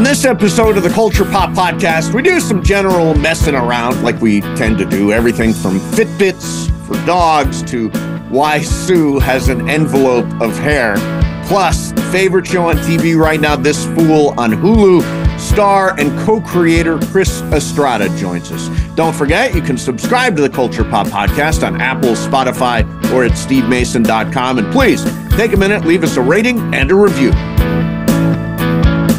[0.00, 4.18] On this episode of the Culture Pop Podcast, we do some general messing around like
[4.22, 5.12] we tend to do.
[5.12, 7.90] Everything from Fitbits for dogs to
[8.30, 10.94] why Sue has an envelope of hair.
[11.46, 15.02] Plus, favorite show on TV right now, This Fool on Hulu.
[15.38, 18.70] Star and co creator Chris Estrada joins us.
[18.94, 23.32] Don't forget, you can subscribe to the Culture Pop Podcast on Apple, Spotify, or at
[23.32, 24.60] stevemason.com.
[24.60, 25.04] And please
[25.36, 27.32] take a minute, leave us a rating and a review.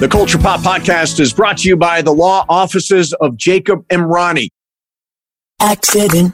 [0.02, 4.50] The Culture Pop Podcast is brought to you by the law offices of Jacob Emrani.
[5.60, 6.34] Accident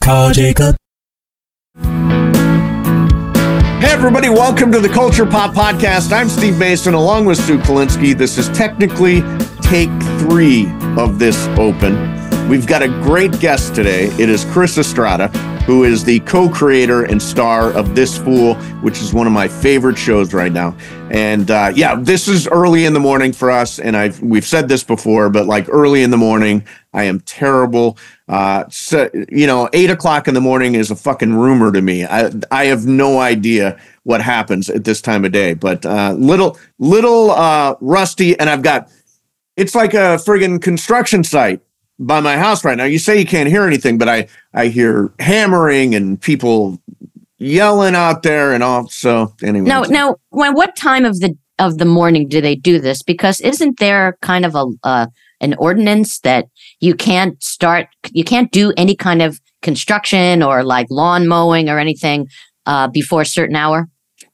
[0.01, 0.75] Call Jacob.
[3.79, 6.11] Hey, everybody, welcome to the Culture Pop Podcast.
[6.11, 8.17] I'm Steve Mason along with Sue Kolinsky.
[8.17, 9.21] This is technically
[9.61, 10.65] take three
[10.97, 12.21] of this open.
[12.49, 14.05] We've got a great guest today.
[14.19, 15.27] It is Chris Estrada,
[15.65, 19.47] who is the co creator and star of This Fool, which is one of my
[19.47, 20.75] favorite shows right now.
[21.11, 23.79] And uh, yeah, this is early in the morning for us.
[23.79, 27.97] And I've, we've said this before, but like early in the morning, I am terrible.
[28.31, 32.05] Uh, so, you know, eight o'clock in the morning is a fucking rumor to me.
[32.05, 36.57] I, I have no idea what happens at this time of day, but uh, little,
[36.79, 38.39] little uh, rusty.
[38.39, 38.89] And I've got,
[39.57, 41.59] it's like a friggin' construction site
[41.99, 42.85] by my house right now.
[42.85, 46.81] You say you can't hear anything, but I, I hear hammering and people
[47.37, 48.87] yelling out there and all.
[48.87, 49.67] So anyway.
[49.67, 50.15] now no.
[50.29, 53.03] When what time of the of the morning do they do this?
[53.03, 55.07] Because isn't there kind of a uh,
[55.41, 56.45] an ordinance that
[56.81, 61.79] you can't start, you can't do any kind of construction or like lawn mowing or
[61.79, 62.27] anything
[62.65, 63.87] uh, before a certain hour?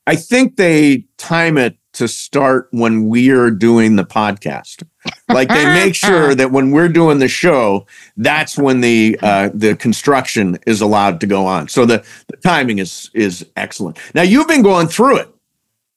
[0.07, 4.83] I think they time it to start when we're doing the podcast.
[5.29, 7.85] Like they make sure that when we're doing the show,
[8.15, 11.67] that's when the uh, the construction is allowed to go on.
[11.67, 13.97] So the, the timing is is excellent.
[14.13, 15.33] Now you've been going through it.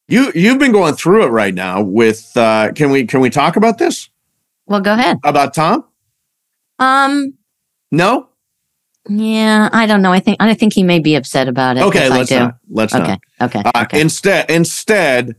[0.08, 2.34] You you've been going through it right now with.
[2.36, 4.08] Uh, can we can we talk about this?
[4.66, 5.18] Well, go ahead.
[5.22, 5.84] About Tom?
[6.80, 7.34] Um.
[7.92, 8.28] No.
[9.08, 10.12] Yeah, I don't know.
[10.12, 11.82] I think I think he may be upset about it.
[11.84, 12.56] Okay, let's not.
[12.68, 13.48] Let's okay, not.
[13.48, 13.62] Okay.
[13.64, 14.00] Uh, okay.
[14.00, 15.36] Instead, instead,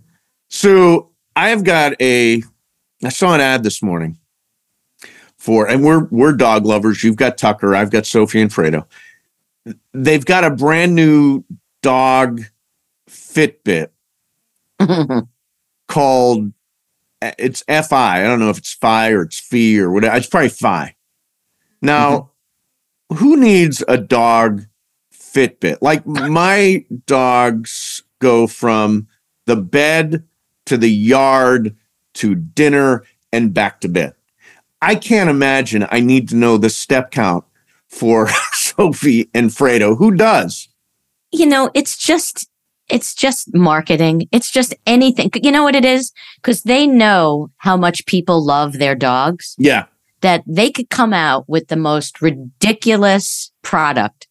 [0.49, 2.43] so I've got a.
[3.03, 4.17] I saw an ad this morning
[5.37, 7.03] for, and we're we're dog lovers.
[7.03, 7.75] You've got Tucker.
[7.75, 8.85] I've got Sophie and Fredo.
[9.93, 11.43] They've got a brand new
[11.81, 12.41] dog
[13.09, 13.89] Fitbit
[15.87, 16.51] called
[17.21, 18.23] it's FI.
[18.23, 20.17] I don't know if it's Fi or it's Fee or whatever.
[20.17, 20.95] It's probably Fi.
[21.81, 22.31] Now,
[23.11, 23.15] mm-hmm.
[23.15, 24.65] who needs a dog
[25.13, 25.77] Fitbit?
[25.81, 29.07] Like my dogs go from
[29.45, 30.23] the bed
[30.65, 31.75] to the yard
[32.15, 34.15] to dinner and back to bed.
[34.81, 37.45] I can't imagine I need to know the step count
[37.87, 39.97] for Sophie and Fredo.
[39.97, 40.69] Who does?
[41.31, 42.47] You know, it's just
[42.89, 44.27] it's just marketing.
[44.31, 45.31] It's just anything.
[45.35, 46.11] You know what it is?
[46.35, 49.55] Because they know how much people love their dogs.
[49.57, 49.85] Yeah.
[50.21, 54.27] That they could come out with the most ridiculous product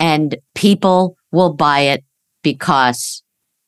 [0.00, 2.04] and people will buy it
[2.42, 3.22] because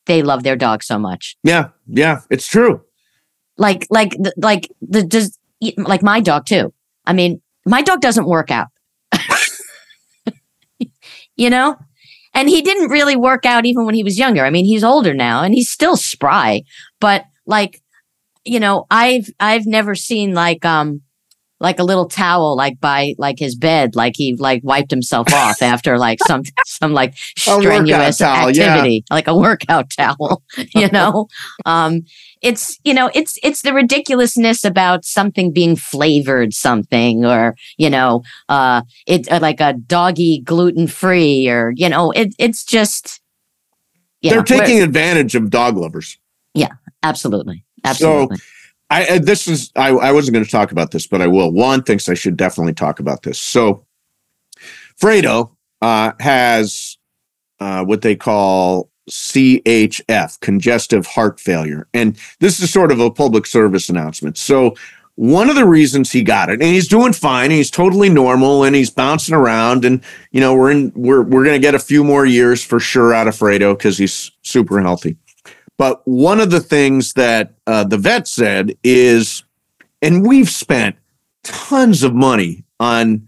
[0.06, 1.36] they love their dog so much.
[1.42, 1.68] Yeah.
[1.86, 2.20] Yeah.
[2.30, 2.82] It's true.
[3.56, 5.38] Like, like, like the, does,
[5.76, 6.72] like my dog too.
[7.06, 8.68] I mean, my dog doesn't work out.
[11.36, 11.76] you know,
[12.32, 14.44] and he didn't really work out even when he was younger.
[14.44, 16.62] I mean, he's older now and he's still spry,
[17.00, 17.82] but like,
[18.44, 21.02] you know, I've, I've never seen like, um,
[21.60, 25.62] like a little towel, like by like his bed, like he like wiped himself off
[25.62, 29.14] after like some some like strenuous towel, activity, yeah.
[29.14, 30.42] like a workout towel,
[30.74, 31.28] you know.
[31.66, 32.02] um,
[32.42, 38.22] it's you know it's it's the ridiculousness about something being flavored something or you know
[38.48, 43.20] uh it uh, like a doggy gluten free or you know it it's just
[44.22, 46.16] they're know, taking advantage of dog lovers
[46.54, 46.72] yeah
[47.02, 48.42] absolutely absolutely so
[48.90, 51.52] I, this is I, I wasn't going to talk about this, but I will.
[51.52, 53.40] Juan thinks I should definitely talk about this.
[53.40, 53.86] So,
[55.00, 56.98] Fredo uh, has
[57.60, 63.46] uh, what they call CHF, congestive heart failure, and this is sort of a public
[63.46, 64.36] service announcement.
[64.36, 64.74] So,
[65.14, 68.74] one of the reasons he got it, and he's doing fine, he's totally normal, and
[68.74, 70.02] he's bouncing around, and
[70.32, 73.14] you know we're in we're we're going to get a few more years for sure
[73.14, 75.16] out of Fredo because he's super healthy.
[75.80, 79.44] But one of the things that uh, the vet said is
[80.02, 80.96] And we've spent
[81.42, 83.26] tons of money on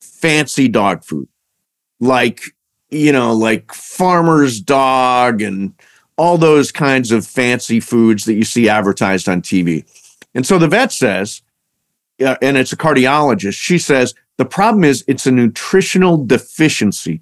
[0.00, 1.28] fancy dog food,
[2.00, 2.40] like,
[2.90, 5.74] you know, like farmer's dog and
[6.16, 9.84] all those kinds of fancy foods that you see advertised on TV.
[10.34, 11.40] And so the vet says,
[12.20, 17.20] uh, and it's a cardiologist, she says, the problem is it's a nutritional deficiency.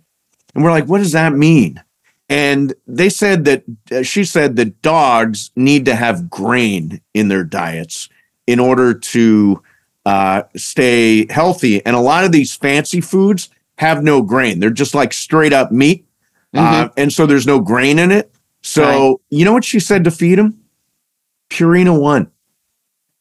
[0.55, 1.83] And we're like, what does that mean?
[2.31, 7.43] And they said that uh, she said that dogs need to have grain in their
[7.45, 8.09] diets
[8.47, 9.61] in order to
[10.07, 11.85] uh, stay healthy.
[11.85, 15.73] And a lot of these fancy foods have no grain, they're just like straight up
[15.73, 16.07] meat.
[16.55, 18.33] Uh, and so there's no grain in it.
[18.63, 19.17] So, Right.
[19.31, 20.61] you know what she said to feed them?
[21.49, 22.31] Purina One.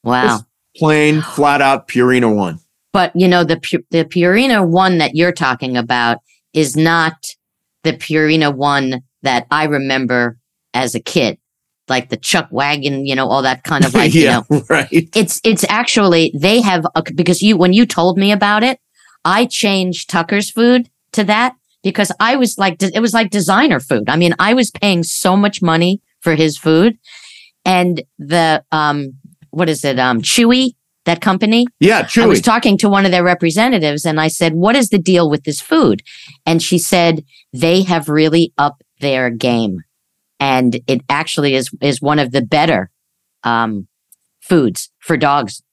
[0.03, 0.23] Wow.
[0.27, 0.45] Just
[0.75, 2.59] plain, flat out Purina One.
[2.91, 3.59] But you know the
[3.91, 6.17] the Purina one that you're talking about
[6.53, 7.13] is not
[7.83, 10.37] the Purina one that I remember
[10.73, 11.37] as a kid,
[11.87, 14.45] like the Chuck Wagon, you know, all that kind of like you know.
[14.49, 14.87] yeah, right.
[14.91, 18.79] It's it's actually they have a, because you when you told me about it,
[19.25, 24.09] I changed Tucker's food to that because I was like it was like designer food.
[24.09, 26.97] I mean, I was paying so much money for his food,
[27.65, 29.13] and the um
[29.51, 30.75] what is it um Chewy
[31.09, 34.75] that company Yeah, I was talking to one of their representatives and I said, What
[34.75, 36.03] is the deal with this food?
[36.45, 39.81] And she said, They have really upped their game.
[40.39, 42.91] And it actually is is one of the better
[43.43, 43.87] um,
[44.39, 45.63] foods for dogs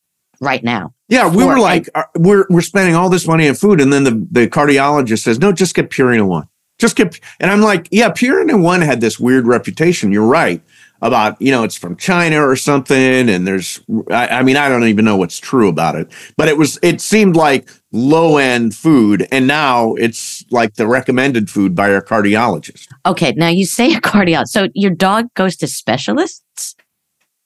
[0.41, 0.95] right now.
[1.09, 3.93] yeah, we for- were like, uh, we're we're spending all this money on food, and
[3.93, 6.49] then the the cardiologist says, no, just get Purina One.
[6.79, 10.13] Just get, and I'm like, yeah, Purina One had this weird reputation.
[10.13, 10.63] You're right
[11.03, 14.85] about, you know, it's from China or something, and there's, I, I mean, I don't
[14.85, 19.27] even know what's true about it, but it was, it seemed like low end food,
[19.31, 22.89] and now it's like the recommended food by our cardiologist.
[23.05, 24.49] Okay, now you say a cardiologist.
[24.49, 26.77] So your dog goes to specialists?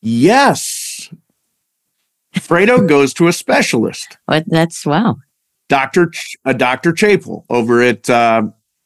[0.02, 1.10] Yes,
[2.34, 4.18] Fredo goes to a specialist.
[4.26, 5.16] What that's wow.
[5.68, 6.06] Dr.
[6.06, 6.92] Ch- uh, Dr.
[6.92, 8.42] Chapel over at uh,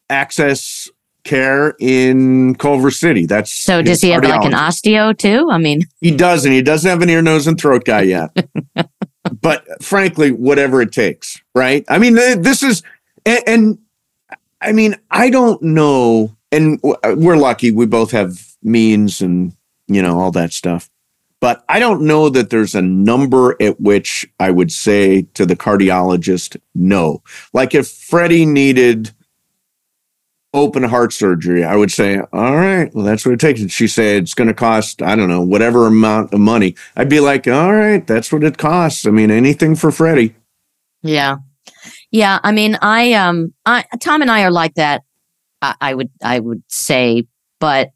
[0.09, 0.87] Access
[1.25, 3.25] Care in Culver City.
[3.25, 5.49] That's So does he have like an osteo too?
[5.51, 6.51] I mean, He doesn't.
[6.51, 8.29] He doesn't have an ear, nose, and throat guy yet.
[9.41, 11.83] but frankly, whatever it takes, right?
[11.89, 12.83] I mean, this is,
[13.25, 13.77] and, and
[14.61, 16.35] I mean, I don't know.
[16.51, 19.53] And we're lucky; we both have means and
[19.87, 20.89] you know all that stuff.
[21.41, 25.55] But I don't know that there's a number at which I would say to the
[25.55, 27.21] cardiologist, no.
[27.51, 29.13] Like if Freddie needed
[30.55, 33.61] open heart surgery, I would say, all right, well, that's what it takes.
[33.61, 36.75] And she said it's going to cost, I don't know, whatever amount of money.
[36.95, 39.05] I'd be like, all right, that's what it costs.
[39.05, 40.33] I mean, anything for Freddie.
[41.03, 41.37] Yeah.
[42.09, 42.39] Yeah.
[42.43, 45.03] I mean, I, um, I, Tom and I are like that.
[45.61, 47.27] I, I would, I would say,
[47.59, 47.91] but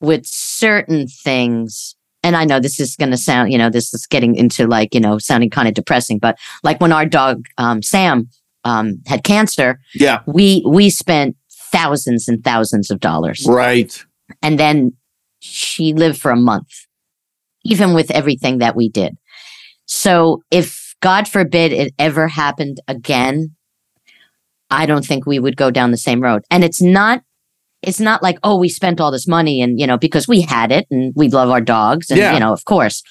[0.00, 4.06] with certain things, and I know this is going to sound, you know, this is
[4.06, 7.82] getting into like, you know, sounding kind of depressing, but like when our dog, um,
[7.82, 8.28] Sam,
[8.64, 11.36] um, had cancer, Yeah, we, we spent
[11.74, 13.44] thousands and thousands of dollars.
[13.48, 14.04] right.
[14.42, 14.92] And then
[15.40, 16.70] she lived for a month,
[17.64, 19.16] even with everything that we did.
[19.86, 23.54] So if God forbid it ever happened again,
[24.70, 26.42] I don't think we would go down the same road.
[26.50, 27.22] And it's not,
[27.82, 30.72] it's not like, oh, we spent all this money and, you know, because we had
[30.72, 32.32] it and we love our dogs and, Yeah.
[32.32, 33.02] you know, of course.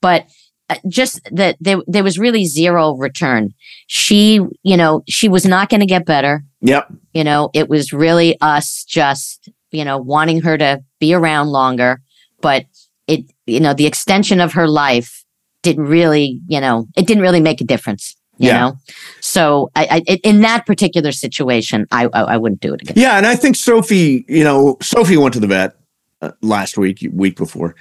[0.00, 0.26] But
[0.68, 3.50] uh, just that there, there was really zero return.
[3.88, 6.44] She, you know, she was not going to get better.
[6.62, 6.92] Yep.
[7.14, 12.00] You know, it was really us just, you know, wanting her to be around longer.
[12.40, 12.66] But
[13.06, 15.24] it, you know, the extension of her life
[15.62, 18.16] didn't really, you know, it didn't really make a difference.
[18.38, 18.58] You Yeah.
[18.60, 18.76] know,
[19.20, 22.94] so I, I, in that particular situation, I, I, I wouldn't do it again.
[22.96, 25.76] Yeah, and I think Sophie, you know, Sophie went to the vet
[26.22, 27.74] uh, last week, week before,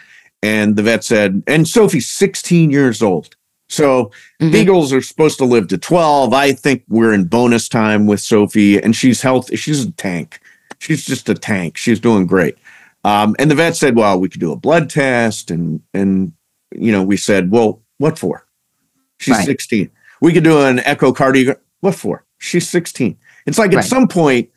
[0.44, 3.38] and the vet said, and Sophie's 16 years old.
[3.70, 4.12] So
[4.42, 4.52] Mhm.
[4.52, 6.34] beagles are supposed to live to 12.
[6.34, 9.56] I think we're in bonus time with Sophie, and she's healthy.
[9.56, 10.40] She's a tank.
[10.80, 11.78] She's just a tank.
[11.78, 12.56] She's doing great.
[13.06, 16.34] Um, and the vet said, well, we could do a blood test, and and
[16.76, 18.46] you know, we said, well, what for?
[19.20, 19.46] She's Right.
[19.46, 19.90] 16.
[20.22, 21.56] We could do an echocardiogram.
[21.80, 22.26] What for?
[22.40, 23.16] She's 16.
[23.46, 24.50] It's like at some point,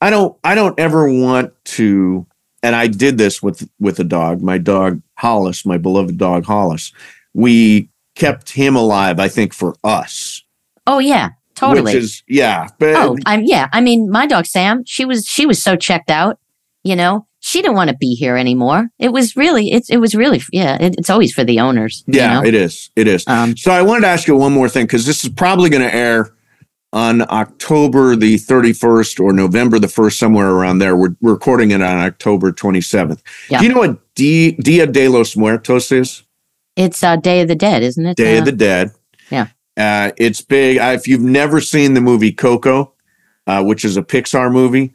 [0.00, 2.26] I don't I don't ever want to
[2.62, 6.92] and I did this with with a dog, my dog Hollis, my beloved dog Hollis.
[7.34, 7.89] We
[8.20, 10.42] kept him alive, I think, for us.
[10.86, 11.94] Oh yeah, totally.
[11.94, 12.68] Which is yeah.
[12.78, 13.68] But oh, I'm yeah.
[13.72, 16.38] I mean, my dog Sam, she was she was so checked out.
[16.82, 18.90] You know, she didn't want to be here anymore.
[18.98, 20.76] It was really, it, it was really, yeah.
[20.80, 22.04] It, it's always for the owners.
[22.06, 22.44] you yeah, know?
[22.44, 22.90] it is.
[22.96, 23.26] It is.
[23.26, 25.82] Um, So I wanted to ask you one more thing because this is probably going
[25.82, 26.34] to air
[26.92, 30.96] on October the 31st or November the 1st, somewhere around there.
[30.96, 33.22] We're, we're recording it on October 27th.
[33.48, 33.60] Yeah.
[33.60, 36.24] Do you know what Di- Dia de los Muertos is?
[36.80, 38.16] It's uh, Day of the Dead, isn't it?
[38.16, 38.90] Day Uh, of the Dead.
[39.30, 39.48] yeah.
[39.76, 40.78] Uh, it's big.
[40.78, 42.92] Uh, if you've never seen the movie Coco,
[43.46, 44.92] uh, which is a Pixar movie,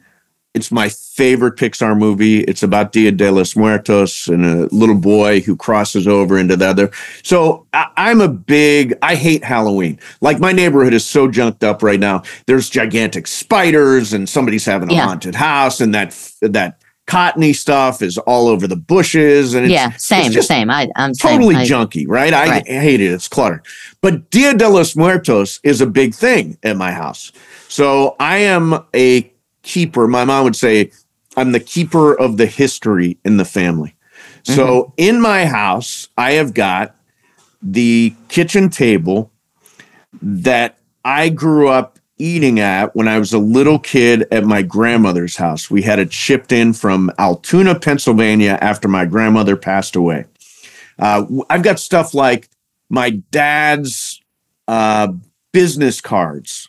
[0.54, 2.40] it's my favorite Pixar movie.
[2.44, 6.66] It's about Dia de los Muertos and a little boy who crosses over into the
[6.66, 6.90] other.
[7.22, 9.98] So I, I'm a big, I hate Halloween.
[10.20, 12.22] Like my neighborhood is so junked up right now.
[12.46, 15.06] There's gigantic spiders and somebody's having a Yeah.
[15.06, 16.10] haunted house and that,
[16.42, 19.54] that cottony stuff is all over the bushes.
[19.54, 20.70] And it's, yeah, same, same.
[20.70, 21.38] I, I'm same.
[21.40, 22.34] totally I- junky, right?
[22.34, 22.66] I Right.
[22.66, 23.12] hate it.
[23.12, 23.64] It's cluttered.
[24.00, 27.30] But Dia de los Muertos is a big thing at my house.
[27.68, 29.30] So I am a
[29.62, 30.08] keeper.
[30.08, 30.90] My mom would say,
[31.36, 33.94] I'm the keeper of the history in the family.
[34.42, 34.92] So Mm-hmm.
[34.98, 36.94] in my house, I have got
[37.62, 39.30] the kitchen table
[40.22, 45.36] that I grew up eating at when I was a little kid at my grandmother's
[45.36, 45.70] house.
[45.70, 50.24] We had it shipped in from Altoona, Pennsylvania after my grandmother passed away.
[50.98, 52.48] Uh, I've got stuff like
[52.88, 54.20] my dad's
[54.68, 55.12] uh,
[55.52, 56.68] business cards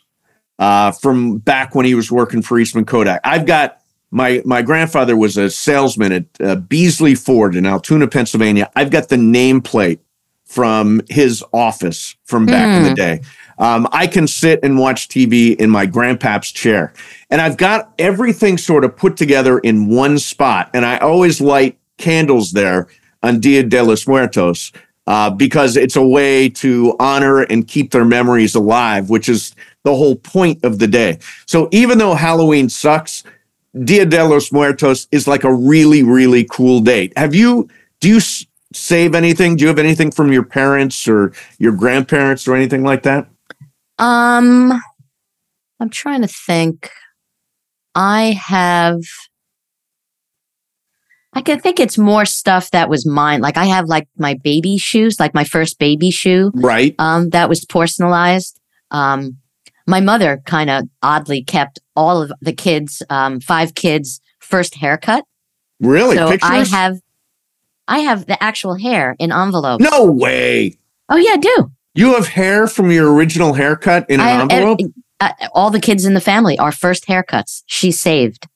[0.58, 3.20] uh, from back when he was working for Eastman Kodak.
[3.24, 8.70] I've got my my grandfather was a salesman at uh, Beasley Ford in Altoona, Pennsylvania.
[8.74, 10.00] I've got the nameplate
[10.48, 13.20] from his office from back in the day.
[13.58, 16.94] Um, I can sit and watch TV in my grandpap's chair,
[17.28, 20.70] and I've got everything sort of put together in one spot.
[20.72, 22.88] And I always light candles there
[23.22, 24.72] on Dia de los Muertos
[25.06, 29.94] uh, because it's a way to honor and keep their memories alive, which is the
[29.94, 31.18] whole point of the day.
[31.46, 33.22] So even though Halloween sucks,
[33.84, 37.12] Dia de los Muertos is like a really, really cool date.
[37.16, 37.68] Have you,
[38.00, 38.20] do you
[38.72, 39.56] save anything?
[39.56, 43.28] Do you have anything from your parents or your grandparents or anything like that?
[43.98, 44.80] Um,
[45.80, 46.90] I'm trying to think.
[47.94, 49.00] I have.
[51.34, 53.40] I can think it's more stuff that was mine.
[53.40, 56.50] Like I have like my baby shoes, like my first baby shoe.
[56.54, 56.94] Right.
[56.98, 58.58] Um, that was personalized.
[58.90, 59.36] Um,
[59.86, 65.24] my mother kind of oddly kept all of the kids, um, five kids' first haircut.
[65.80, 66.16] Really?
[66.16, 66.50] so Pictures?
[66.50, 66.98] I have,
[67.88, 69.82] I have the actual hair in envelopes.
[69.90, 70.78] no way.
[71.08, 71.72] Oh yeah, I do.
[71.94, 74.80] You have hair from your original haircut in I an have envelope?
[74.82, 74.92] ev-
[75.42, 77.62] uh, all the kids in the family are first haircuts.
[77.66, 78.46] She saved.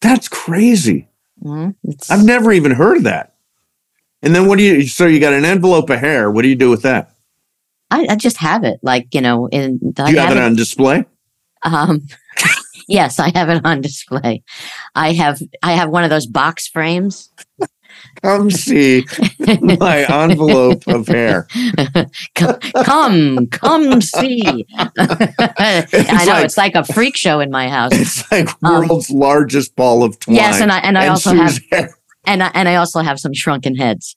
[0.00, 1.08] That's crazy.
[1.44, 1.74] Mhm.
[2.10, 3.34] I've never even heard of that.
[4.22, 6.30] And then what do you, so you got an envelope of hair.
[6.30, 7.12] What do you do with that?
[7.90, 10.54] I, I just have it, like you know, in Do I you have it on
[10.54, 11.04] display?
[11.64, 12.06] Um,
[12.88, 14.42] yes, I have it on display.
[14.94, 17.30] I have I have one of those box frames.
[18.22, 19.04] Come see
[19.60, 21.46] my envelope of hair.
[22.34, 24.66] come, come, come see.
[24.78, 27.92] I know like- it's like a freak show in my house.
[27.94, 30.36] It's like Um, world's largest ball of twine.
[30.36, 31.94] Yes, and I and I also Sue's have hair.
[32.26, 34.16] and I, and I also have some shrunken heads.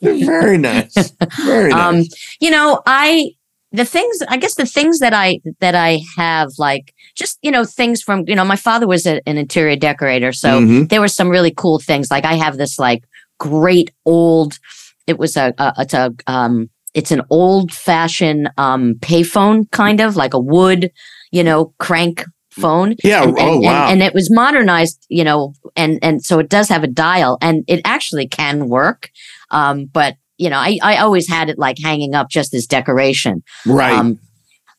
[0.00, 1.12] Very nice.
[1.44, 1.80] Very nice.
[1.80, 2.04] Um,
[2.40, 3.30] you know, I
[3.72, 7.64] the things I guess the things that I that I have like just you know
[7.64, 10.88] things from you know my father was a, an interior decorator, so Mhm.
[10.90, 12.10] there were some really cool things.
[12.10, 13.02] Like I have this like
[13.42, 14.60] great old.
[15.08, 20.14] It was a, a it's a um it's an old fashioned um payphone kind of
[20.14, 20.92] like a wood
[21.32, 23.22] you know crank phone yeah.
[23.24, 23.84] and, oh and- wow.
[23.84, 27.38] and, and it was modernized you know and and so it does have a dial
[27.40, 29.10] and it actually can work
[29.50, 33.42] um but you know i i always had it like hanging up just as decoration
[33.66, 33.94] right.
[33.94, 34.18] um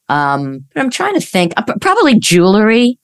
[0.08, 3.00] um but i'm trying to think uh, probably jewelry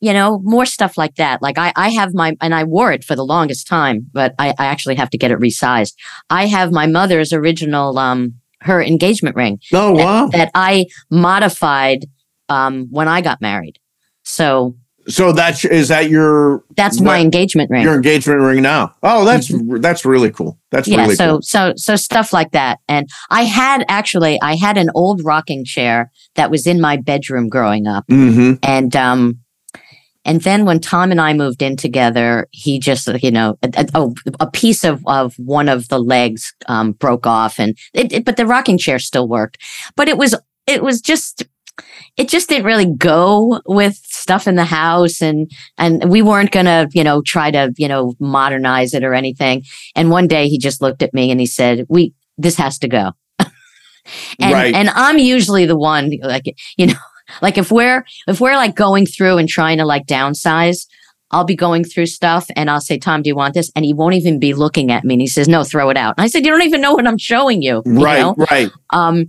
[0.00, 3.04] you know more stuff like that like i i have my and i wore it
[3.04, 5.94] for the longest time but i i actually have to get it resized
[6.30, 10.26] i have my mother's original um her engagement ring oh that- wow.
[10.28, 12.06] that i modified
[12.48, 13.78] um when i got married
[14.22, 14.74] so
[15.08, 17.82] so that's is that your that's my engagement ring.
[17.82, 18.94] your engagement ring now?
[19.02, 19.50] Oh, that's
[19.80, 20.58] that's really cool.
[20.70, 21.42] That's yeah, really so cool.
[21.42, 22.80] so so stuff like that.
[22.88, 27.48] And I had actually I had an old rocking chair that was in my bedroom
[27.48, 28.04] growing up.
[28.08, 29.38] hmm And um
[30.28, 33.86] and then when Tom and I moved in together, he just you know a, a,
[33.94, 38.24] oh, a piece of of one of the legs um broke off and it, it
[38.24, 39.58] but the rocking chair still worked.
[39.96, 41.44] But it was it was just
[42.16, 46.88] it just didn't really go with stuff in the house and and we weren't gonna
[46.92, 49.62] you know try to you know modernize it or anything
[49.96, 52.88] and one day he just looked at me and he said we this has to
[52.88, 54.74] go and Right.
[54.74, 56.44] and i'm usually the one like
[56.76, 56.94] you know
[57.42, 60.86] like if we're if we're like going through and trying to like downsize
[61.30, 63.70] I'll be going through stuff and I'll say, Tom, do you want this?
[63.76, 65.12] And he won't even be looking at me.
[65.12, 66.14] And he says, no, throw it out.
[66.16, 67.82] And I said, you don't even know what I'm showing you.
[67.84, 68.20] you Right.
[68.20, 68.34] know?
[68.50, 68.70] Right.
[68.94, 69.26] Um,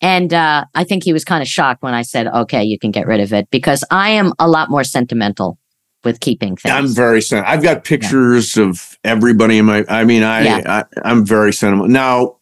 [0.00, 2.90] and uh, I think he was kind of shocked when I said, "Okay, you can
[2.92, 5.58] get rid of it," because I am a lot more sentimental
[6.04, 6.72] with keeping things.
[6.72, 9.84] I'm very sen- I've got pictures of everybody in my.
[9.88, 10.84] I mean, I, Yeah.
[10.92, 11.88] I I'm very sentimental.
[11.88, 12.36] Now,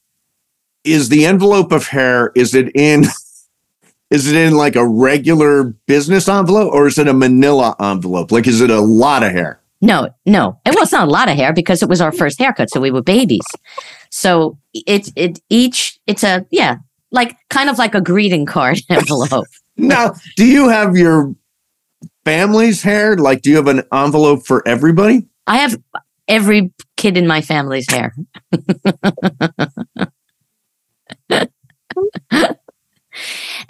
[0.84, 3.04] is the envelope of hair is it in
[4.10, 8.46] is it in like a regular business envelope or is it a manila envelope like
[8.46, 10.58] is it a lot of hair No, no.
[10.64, 12.90] It was not a lot of hair because it was our first haircut, so we
[12.90, 13.44] were babies.
[14.10, 16.76] So it's it each it's a yeah,
[17.12, 19.46] like kind of like a greeting card envelope.
[19.76, 21.34] now do you have your
[22.24, 25.76] family's hair like do you have an envelope for everybody I have
[26.26, 28.14] every kid in my family's hair.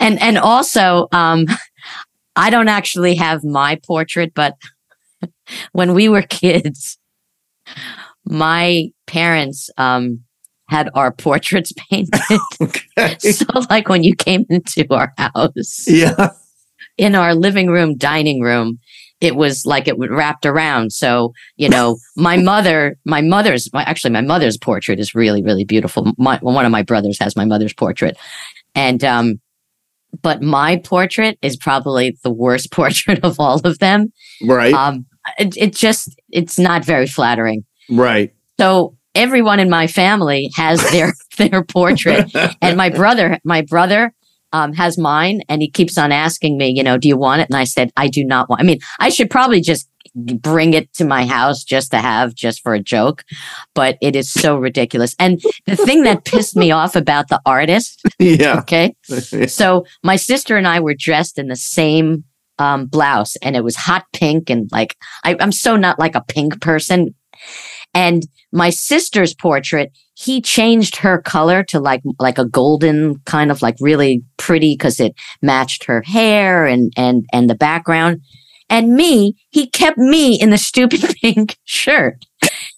[0.00, 1.46] and and also um
[2.38, 4.56] I don't actually have my portrait, but
[5.72, 6.98] when we were kids,
[8.24, 10.20] my parents um
[10.68, 12.40] had our portraits painted.
[12.60, 16.30] okay so like when you came into our house yeah
[16.98, 18.78] in our living room, dining room,
[19.20, 20.92] it was like it wrapped around.
[20.92, 25.64] So, you know, my mother, my mother's, my, actually, my mother's portrait is really, really
[25.64, 26.12] beautiful.
[26.18, 28.16] My, one of my brothers has my mother's portrait.
[28.74, 29.40] And, um,
[30.22, 34.12] but my portrait is probably the worst portrait of all of them.
[34.42, 35.06] right Um,
[35.38, 37.64] it, it just, it's not very flattering.
[37.90, 42.30] right So everyone in my family has their, their portrait
[42.62, 44.12] and my brother, my brother
[44.52, 47.48] um, has mine, and he keeps on asking me, you know, do you want it?
[47.50, 48.62] And I said, I do not want.
[48.62, 52.62] I mean, I should probably just bring it to my house just to have, just
[52.62, 53.24] for a joke,
[53.74, 55.14] but it is so ridiculous.
[55.18, 58.94] And the thing that pissed me off about the artist, yeah okay,
[59.46, 62.24] so my sister and I were dressed in the same
[62.58, 66.24] um, blouse, and it was hot pink, and like I, I'm so not like a
[66.24, 67.14] pink person.
[67.92, 73.60] And my sister's portrait, he changed her color to like like a golden kind of
[73.60, 78.22] like really pretty because it matched her hair and and and the background.
[78.68, 82.24] And me, he kept me in the stupid pink shirt.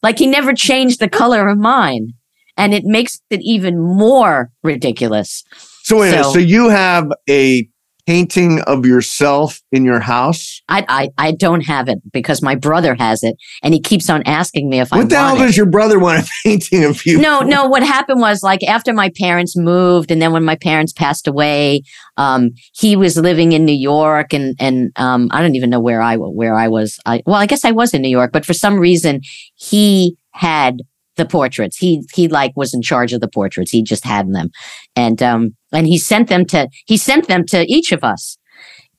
[0.02, 2.12] Like he never changed the color of mine.
[2.56, 5.44] And it makes it even more ridiculous.
[5.84, 7.68] so wait So- so you have a
[8.08, 12.94] painting of yourself in your house I, I I don't have it because my brother
[12.98, 15.46] has it, and he keeps on asking me if I what the hell want it.
[15.46, 17.66] does your brother want a painting of you no, no.
[17.66, 21.82] What happened was like after my parents moved, and then when my parents passed away,
[22.16, 26.02] um, he was living in New York, and and um, I don't even know where
[26.02, 26.98] I where I was.
[27.06, 29.20] I well, I guess I was in New York, but for some reason
[29.56, 30.82] he had
[31.18, 31.76] the portraits.
[31.76, 33.70] He he like was in charge of the portraits.
[33.70, 34.48] He just had them,
[34.96, 38.38] and um and he sent them to he sent them to each of us.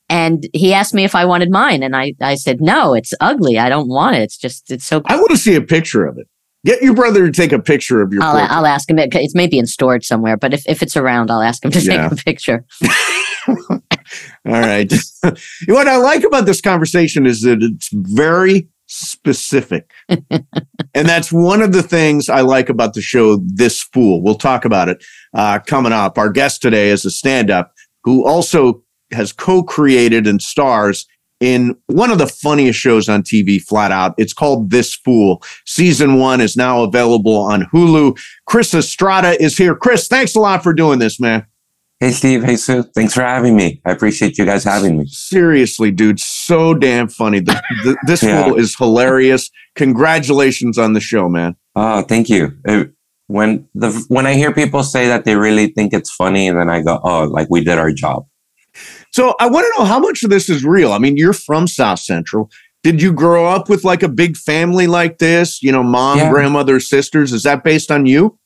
[0.08, 3.58] And he asked me if I wanted mine, and I I said no, it's ugly.
[3.58, 4.22] I don't want it.
[4.22, 6.28] It's just it's so I want to see a picture of it.
[6.64, 8.50] Get your brother to take a picture of your I'll, portrait.
[8.54, 8.98] I'll ask him.
[8.98, 11.80] It- It's maybe in storage somewhere, but if, if it's around, I'll ask him to
[11.80, 12.08] Yeah.
[12.10, 12.64] take a picture.
[13.48, 13.80] All
[14.44, 14.92] right.
[15.66, 19.92] what I like about this conversation is that it's very specific.
[20.08, 20.44] and
[20.94, 24.20] that's one of the things I like about the show, This Fool.
[24.20, 26.18] We'll talk about it uh, coming up.
[26.18, 27.72] Our guest today is a stand up
[28.02, 31.06] who also has co created and stars
[31.38, 34.14] in one of the funniest shows on TV, flat out.
[34.18, 35.42] It's called This Fool.
[35.64, 38.20] Season one is now available on Hulu.
[38.46, 39.74] Chris Estrada is here.
[39.74, 41.46] Chris, thanks a lot for doing this, man.
[42.00, 42.42] Hey, Steve.
[42.42, 42.82] Hey, Sue.
[42.82, 43.80] Thanks for having me.
[43.84, 45.06] I appreciate you guys having me.
[45.06, 46.18] Seriously, dude,
[46.50, 47.40] so damn funny.
[47.40, 48.44] The, the, this Yeah.
[48.44, 49.50] fool is hilarious.
[49.76, 51.56] Congratulations on the show, man.
[51.76, 52.52] Oh, thank you.
[52.68, 52.84] Uh,
[53.28, 56.68] when the when I hear people say that they really think it's funny, and then
[56.68, 58.26] I go, "Oh, like we did our job."
[59.12, 60.92] So I want to know how much of this is real.
[60.92, 62.50] I mean, you're from South Central.
[62.82, 65.62] Did you grow up with like a big family like this?
[65.62, 66.30] You know, mom, Yeah.
[66.30, 67.32] grandmother, sisters.
[67.32, 68.38] Is that based on you?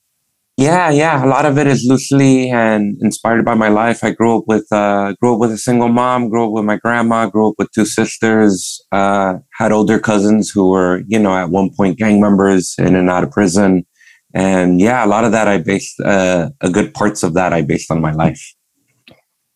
[0.57, 1.25] Yeah, yeah.
[1.25, 4.05] A lot of it is loosely and inspired by my life.
[4.05, 6.29] I grew up with uh, grew up with a single mom.
[6.29, 7.27] Grew up with my grandma.
[7.27, 8.81] Grew up with two sisters.
[8.93, 13.11] Uh, had older cousins who were, you know, at one point gang members in and
[13.11, 13.85] out of prison.
[14.33, 17.63] And yeah, a lot of that I based uh, a good parts of that I
[17.63, 18.55] based on my life.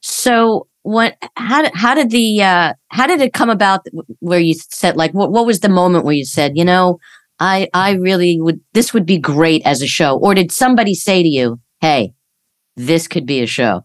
[0.01, 1.17] So what?
[1.37, 3.87] How did how did the uh, how did it come about
[4.19, 6.99] where you said like what what was the moment where you said you know
[7.41, 11.23] I I really would this would be great as a show or did somebody say
[11.23, 12.13] to you hey
[12.77, 13.85] this could be a show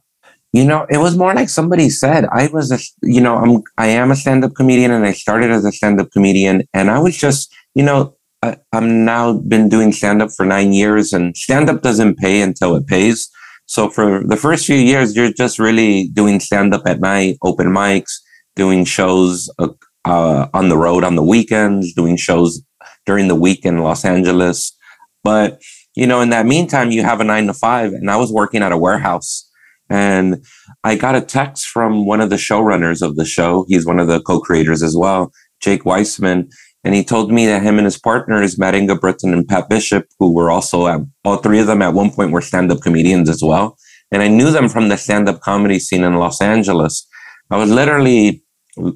[0.56, 2.26] You know, it was more like somebody said.
[2.32, 5.66] I was a, you know, I'm, I am a stand-up comedian, and I started as
[5.66, 10.30] a stand-up comedian, and I was just, you know, I, I'm now been doing stand-up
[10.38, 13.32] for nine years, and stand-up doesn't pay until it pays.
[13.66, 18.14] So for the first few years, you're just really doing stand-up at night, open mics,
[18.56, 19.70] doing shows uh,
[20.06, 22.62] uh, on the road on the weekends, doing shows
[23.06, 24.76] during the week in Los Angeles.
[25.24, 25.62] But
[25.96, 28.64] you know, in that meantime, you have a nine to five, and I was working
[28.64, 29.50] at a warehouse.
[29.90, 30.44] And
[30.84, 33.66] I got a text from one of the showrunners of the show.
[33.68, 36.50] He's one of the co-creators as well, Jake Weisman.
[36.84, 40.34] And he told me that him and his partners, Matt Ingebretson and Pat Bishop, who
[40.34, 43.78] were also at, all three of them at one point were stand-up comedians as well.
[44.12, 47.08] And I knew them from the stand-up comedy scene in Los Angeles.
[47.52, 48.44] I was literally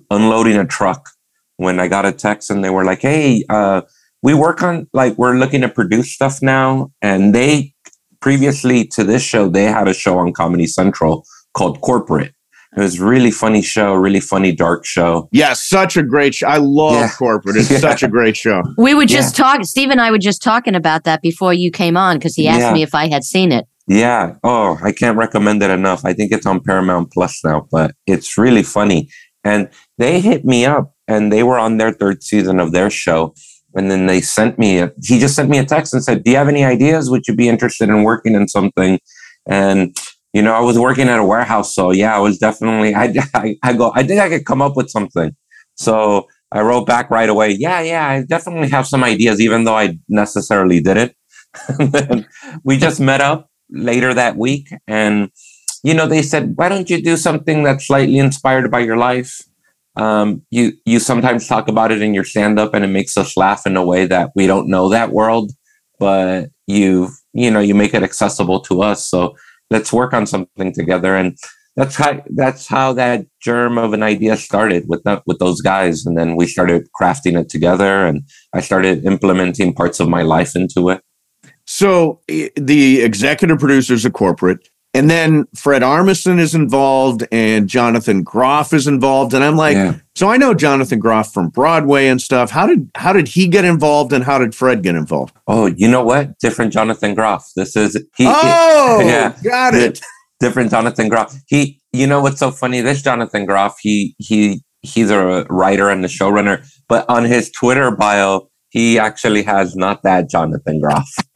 [0.09, 1.09] unloading a truck
[1.57, 3.81] when I got a text and they were like, Hey, uh,
[4.23, 6.91] we work on like we're looking to produce stuff now.
[7.01, 7.73] And they
[8.21, 12.33] previously to this show, they had a show on Comedy Central called Corporate.
[12.75, 15.29] It was really funny show, really funny dark show.
[15.31, 16.47] Yeah, such a great show.
[16.47, 17.09] I love Yeah.
[17.17, 17.55] corporate.
[17.55, 17.77] It's Yeah.
[17.89, 18.61] such a great show.
[18.77, 19.63] We were just talking.
[19.63, 22.59] Steve and I were just talking about that before you came on because he asked
[22.61, 22.73] Yeah.
[22.73, 23.65] me if I had seen it.
[23.87, 24.33] Yeah.
[24.43, 26.01] Oh, I can't recommend it enough.
[26.03, 29.07] I think it's on Paramount Plus now, but it's really funny.
[29.45, 33.33] And they hit me up and they were on their third season of their show.
[33.77, 36.31] And then they sent me, a, he just sent me a text and said, Do
[36.31, 37.09] you have any ideas?
[37.09, 38.99] Would you be interested in working in something?
[39.47, 39.95] And,
[40.33, 41.73] you know, I was working at a warehouse.
[41.73, 44.75] So yeah, I was definitely, I, I, I go, I think I could come up
[44.75, 45.35] with something.
[45.75, 47.51] So I wrote back right away.
[47.51, 51.15] Yeah, yeah, I definitely have some ideas, even though I necessarily did it.
[51.79, 52.27] and then
[52.63, 55.29] we just met up later that week and
[55.83, 59.41] you know they said why don't you do something that's slightly inspired by your life
[59.97, 63.35] um, you you sometimes talk about it in your stand up and it makes us
[63.35, 65.51] laugh in a way that we don't know that world
[65.99, 69.07] but you you know you make it accessible to us.
[69.09, 69.35] So
[69.69, 71.15] let's work on something together.
[71.15, 71.37] And
[71.75, 76.05] that's how that's how that germ of an idea started with that with those guys.
[76.05, 80.55] And then we started crafting it together and i started implementing parts of my life
[80.55, 81.01] into it.
[81.65, 88.73] So the executive producers of corporate, and then Fred Armisen is involved, and Jonathan Groff
[88.73, 92.49] is involved, and I'm like, yeah so I know Jonathan Groff from Broadway and stuff.
[92.49, 95.35] How did how did he get involved, and how did Fred get involved?
[95.47, 99.33] oh you know what different jonathan groff this is he, he- oh, yeah.
[99.43, 100.01] got it.
[100.39, 101.35] different Jonathan Groff.
[101.47, 102.81] He, you know what's so funny?
[102.81, 107.91] This Jonathan Groff, he he he's a writer and a showrunner, but on his Twitter
[107.91, 111.09] bio, he actually has not that Jonathan Groff.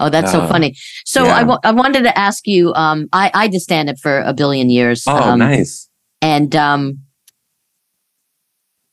[0.00, 0.74] oh, that's so Uh, funny.
[1.04, 1.42] So I yeah.
[1.44, 2.72] wa- I wanted to ask you.
[2.74, 5.04] Um, I I did stand up for a billion years.
[5.06, 5.88] oh, um, nice.
[6.22, 6.98] and um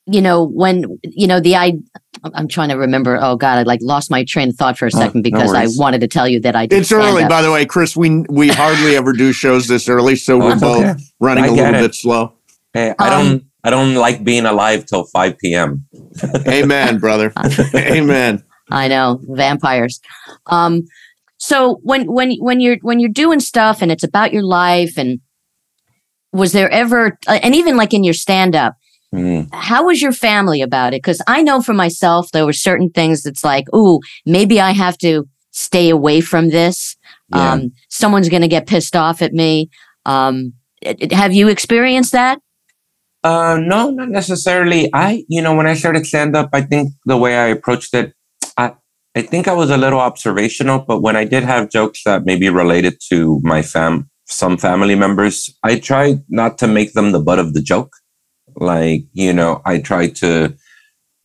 [0.08, 1.74] you know when you know the i
[2.36, 4.91] i'm trying to remember oh god i like lost my train of thought for a
[4.93, 7.30] Oh, second no because i wanted to tell you that i did It's early, stand-up.
[7.30, 7.95] by the way, Chris.
[7.98, 10.93] We we hardly ever do shows this early, so Oh, we're both okay.
[11.19, 11.82] running I a little it.
[11.82, 12.34] bit slow.
[12.74, 15.86] Hey, I Um, don't I don't like being alive till five p.m.
[16.47, 17.34] Amen, brother.
[17.75, 18.43] Amen.
[18.71, 19.99] i know vampires
[20.47, 20.82] um
[21.38, 25.19] so when when when you're when you're doing stuff and it's about your life and
[26.34, 28.75] was there ever uh, and even like in your stand up
[29.13, 30.97] Mm, how was your family about it?
[31.01, 34.97] Because I know for myself, there were certain things that's like, ooh, maybe I have
[34.97, 36.97] to stay away from this.
[37.30, 37.54] yeah.
[37.54, 39.69] Um, someone's going to get pissed off at me.
[40.06, 40.51] Um,
[40.82, 42.39] it- it- have you experienced that?
[43.26, 44.88] Uh, no, not necessarily.
[44.94, 48.14] I, you know, when I started stand up, I think the way I approached it,
[48.56, 48.74] I,
[49.16, 52.50] I think I was a little observational, but when I did have jokes that maybe
[52.50, 57.40] related to my fam, some family members, I tried not to make them the butt
[57.40, 57.94] of the joke.
[58.58, 60.56] Like, you know, I tried to,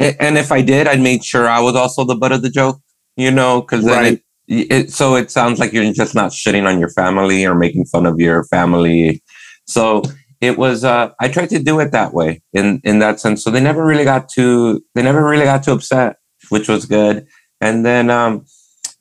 [0.01, 2.81] and if I did, I made sure I was also the butt of the joke,
[3.19, 4.23] you know, cause then Right.
[4.49, 7.85] it, it, so it sounds like you're just not shitting on your family or making
[7.85, 9.23] fun of your family.
[9.67, 10.03] So
[10.41, 13.43] it was uh I tried to do it that way in in that sense.
[13.45, 16.17] So they never really got too they never really got too upset,
[16.49, 17.27] which was good.
[17.61, 18.45] And then um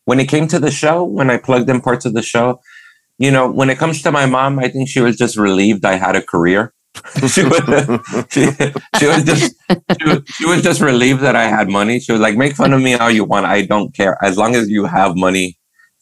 [0.06, 2.60] when it came to the show, when I plugged in parts of the show,
[3.18, 5.96] you know, when it comes to my mom, I think she was just relieved I
[5.96, 6.74] had a career.
[7.30, 7.62] she, was,
[8.30, 8.46] she,
[8.98, 9.56] she was just
[10.00, 12.00] she was, she was just relieved that I had money.
[12.00, 13.46] She was like, make fun of me all you want.
[13.46, 14.18] I don't care.
[14.24, 15.60] As long as you have money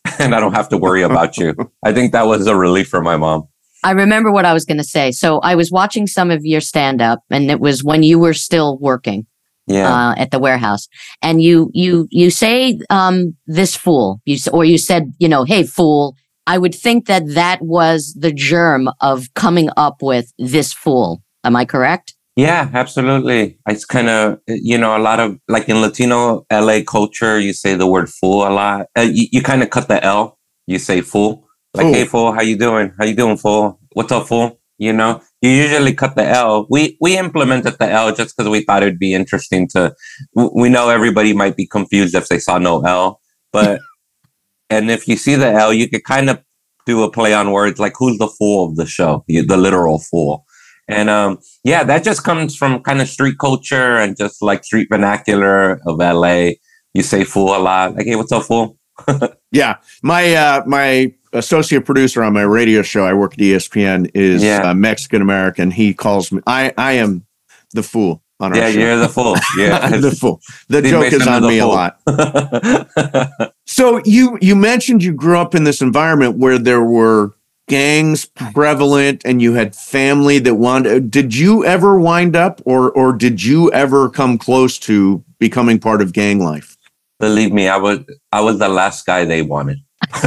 [0.19, 1.56] and I don't have to worry about you.
[1.84, 3.47] I think that was a relief for my mom.
[3.84, 5.12] I remember what I was going to say.
[5.12, 8.34] So I was watching some of your stand up, and it was when you were
[8.34, 9.26] still working
[9.68, 9.90] Yeah.
[9.94, 10.88] uh, at the warehouse,
[11.22, 15.63] and you you you say um, this fool, you or you said you know, hey
[15.63, 16.16] fool.
[16.50, 21.22] I would think that that was the germ of coming up with this fool.
[21.44, 22.13] Am I correct?
[22.38, 23.58] Yeah, absolutely.
[23.68, 27.76] It's kind of, you know, a lot of like in Latino LA culture, you say
[27.76, 28.86] the word fool a lot.
[28.98, 30.38] Uh, you you kind of cut the L.
[30.68, 31.47] You say fool.
[31.78, 31.94] Like, Fool.
[31.94, 32.92] hey, fool, how you doing?
[32.98, 33.80] How you doing, fool?
[33.94, 34.60] What's up, fool?
[34.80, 36.66] You know, you usually cut the L.
[36.72, 39.94] We we implemented the L just because we thought it'd be interesting to.
[40.34, 43.22] We know everybody might be confused if they saw no L,
[43.54, 43.80] but
[44.72, 46.42] and if you see the L, you could kind of
[46.88, 50.46] do a play on words like who's the fool of the show, the literal fool.
[50.88, 54.88] And um, yeah, that just comes from kind of street culture and just like street
[54.90, 56.54] vernacular of LA.
[56.96, 58.80] You say fool a lot, like, hey, what's up, fool?
[59.52, 64.43] Yeah, my uh, my associate producer on my radio show, I work at ESPN, is
[64.43, 64.69] Yeah.
[64.69, 65.71] uh, Mexican American.
[65.71, 66.41] He calls me.
[66.47, 67.26] I I am
[67.73, 68.21] the fool.
[68.39, 68.80] on our Yeah, show.
[68.80, 69.36] you're the fool.
[69.58, 69.89] Yeah.
[69.97, 70.41] the fool.
[70.69, 72.00] The joke is on me a lot.
[73.69, 77.34] So you you mentioned you grew up in this environment where there were
[77.67, 78.23] gangs
[78.54, 83.43] prevalent and you had family that wanted did you ever wind up or or did
[83.43, 86.78] you ever come close to becoming part of gang life?
[87.19, 88.00] Believe me, I was
[88.32, 89.80] I was the last guy they wanted.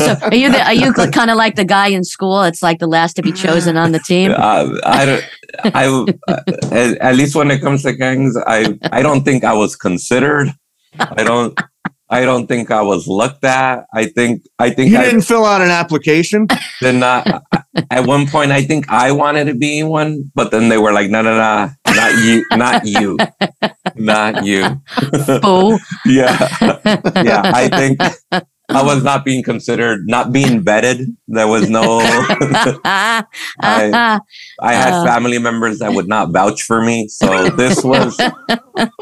[0.00, 2.42] So are you the, are you kind of like the guy in school?
[2.42, 4.32] It's like the last to be chosen on the team.
[4.36, 5.24] Uh, I don't.
[5.74, 6.14] I
[6.72, 10.52] at, at least when it comes to gangs, I I don't think I was considered.
[10.98, 11.58] I don't.
[12.10, 13.84] I don't think I was looked at.
[13.94, 14.42] I think.
[14.58, 16.48] I think You I didn't fill out an application?
[16.80, 17.44] did not.
[17.90, 21.08] At one point, I think I wanted to be one, but then they were like,
[21.10, 23.16] "No, no, no, not you, not you,
[23.94, 24.82] not you."
[25.42, 25.78] Fool.
[26.04, 26.34] yeah,
[27.22, 27.42] yeah.
[27.54, 28.00] I think
[28.68, 31.06] I was not being considered, not being vetted.
[31.28, 32.00] There was no.
[32.82, 35.04] I had Uh.
[35.04, 38.16] family members that would not vouch for me, so this was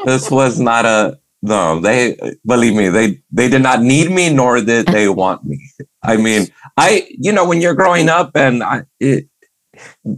[0.05, 1.79] this was not a no.
[1.79, 5.59] They believe me, they they did not need me, nor did they want me.
[6.03, 6.47] I mean,
[6.77, 8.83] I you know when you're growing up and I.
[8.99, 9.27] It,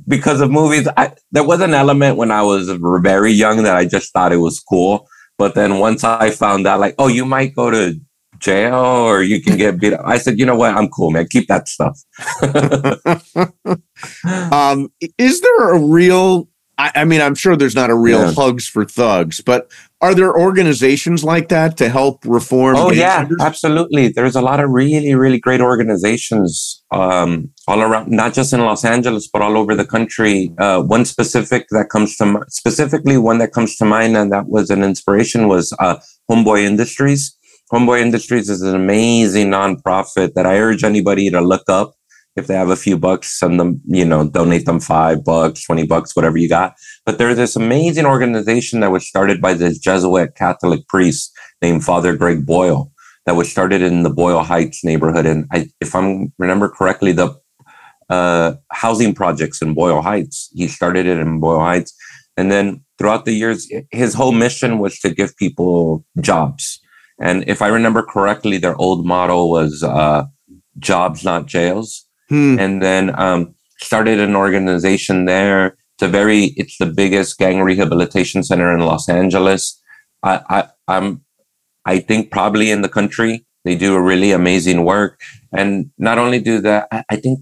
[0.07, 2.69] because of movies, I, there was an element when I was
[3.03, 5.07] very young that I just thought it was cool.
[5.38, 7.99] But then once I found out, like, oh, you might go to
[8.39, 10.75] jail or you can get beat up, I said, you know what?
[10.75, 11.27] I'm cool, man.
[11.29, 11.99] Keep that stuff.
[14.51, 16.47] Um, is there a real?
[16.81, 18.31] I, I mean, I'm sure there's not a real Yeah.
[18.31, 19.61] hugs for thugs, but
[20.05, 22.75] are there organizations like that to help reform?
[22.75, 24.07] Oh yeah, absolutely.
[24.07, 28.83] There's a lot of really, really great organizations um, all around, not just in Los
[28.83, 30.51] Angeles, but all over the country.
[30.57, 34.71] Uh, one specific that comes to specifically one that comes to mind, and that was
[34.71, 35.97] an inspiration was uh,
[36.29, 37.37] Homeboy Industries.
[37.71, 41.93] Homeboy Industries is an amazing nonprofit that I urge anybody to look up.
[42.35, 45.85] If they have a few bucks, send them, you know, donate them five bucks, 20
[45.85, 46.75] bucks, whatever you got.
[47.05, 52.15] But there's this amazing organization that was started by this Jesuit Catholic priest named Father
[52.15, 52.91] Greg Boyle
[53.25, 55.25] that was started in the Boyle Heights neighborhood.
[55.25, 57.37] And I, if I remember correctly, the
[58.09, 61.93] uh, housing projects in Boyle Heights, he started it in Boyle Heights.
[62.37, 66.79] And then throughout the years, his whole mission was to give people jobs.
[67.19, 70.23] And if I remember correctly, their old motto was uh,
[70.79, 72.57] jobs, not jails Hmm.
[72.57, 75.75] and then um, started an organization there.
[75.95, 79.77] It's a very, it's the biggest gang rehabilitation center in Los Angeles.
[80.23, 81.25] I, I, I'm,
[81.85, 83.45] I think probably in the country.
[83.65, 85.19] They do a really amazing work,
[85.51, 87.41] and not only do that, I, I think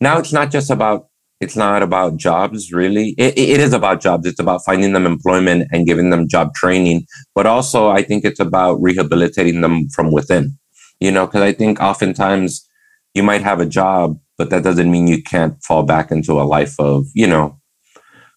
[0.00, 1.08] now it's not just about.
[1.40, 3.14] It's not about jobs, really.
[3.18, 4.26] It, it is about jobs.
[4.26, 7.06] It's about finding them employment and giving them job training.
[7.34, 10.58] But also, I think it's about rehabilitating them from within.
[10.98, 12.66] You know, because I think oftentimes
[13.14, 16.44] you might have a job, but that doesn't mean you can't fall back into a
[16.44, 17.58] life of, you know,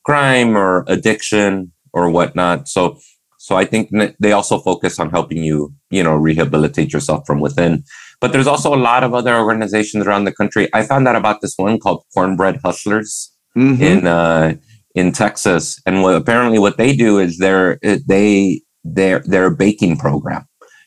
[0.06, 2.68] crime or addiction or whatnot.
[2.68, 2.98] So,
[3.40, 7.84] so I think they also focus on helping you, you know, rehabilitate yourself from within.
[8.22, 10.70] But there's also a lot of other organizations around the country.
[10.74, 13.82] I found out about this one called Cornbread Hustlers Mhm.
[13.82, 14.56] in uh,
[14.96, 19.98] in Texas, and what apparently what they do is they're they they're they're a baking
[19.98, 20.46] program,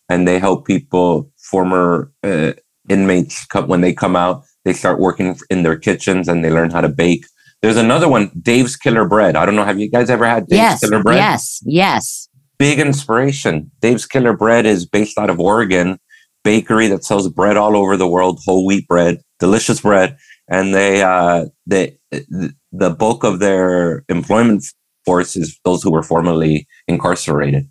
[0.09, 2.53] and they help people former uh,
[2.91, 6.71] inmates come, when they come out, they start working in their kitchens and they learn
[6.71, 7.25] how to bake.
[7.63, 9.37] There's another one, Dave's Killer Bread.
[9.37, 9.65] I don't know.
[9.65, 10.81] Have you guys ever had Dave's yes.
[10.81, 11.19] Killer Bread?
[11.19, 11.61] Yes.
[11.65, 12.29] Yes.
[12.59, 13.71] Big inspiration.
[13.81, 15.99] Dave's Killer Bread is based out of Oregon,
[16.45, 20.17] bakery that sells bread all over the world, whole wheat bread, delicious bread,
[20.49, 24.65] and they uh, they the bulk of their employment
[25.05, 27.71] force is those who were formerly incarcerated.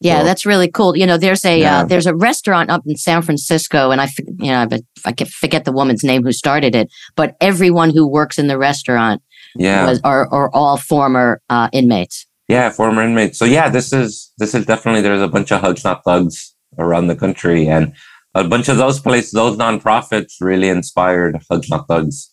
[0.00, 0.96] Yeah, So- that's really cool.
[0.96, 1.80] You know, there's a Yeah.
[1.80, 5.12] uh, there's a restaurant up in San Francisco, and I f- you know but I
[5.12, 9.22] can forget the woman's name who started it, but everyone who works in the restaurant
[9.56, 12.26] Yeah, was are, are all former uh, inmates.
[12.48, 13.38] yeah, former inmates.
[13.38, 17.08] So yeah, this is this is definitely there's a bunch of hugs not thugs around
[17.08, 17.92] the country, and
[18.34, 22.30] a bunch of those places, those nonprofits, really inspired hugs not thugs.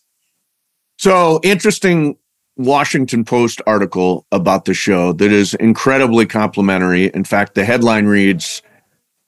[0.98, 2.16] So interesting
[2.56, 7.06] Washington Post article about the show that is incredibly complimentary.
[7.06, 8.62] In fact, the headline reads,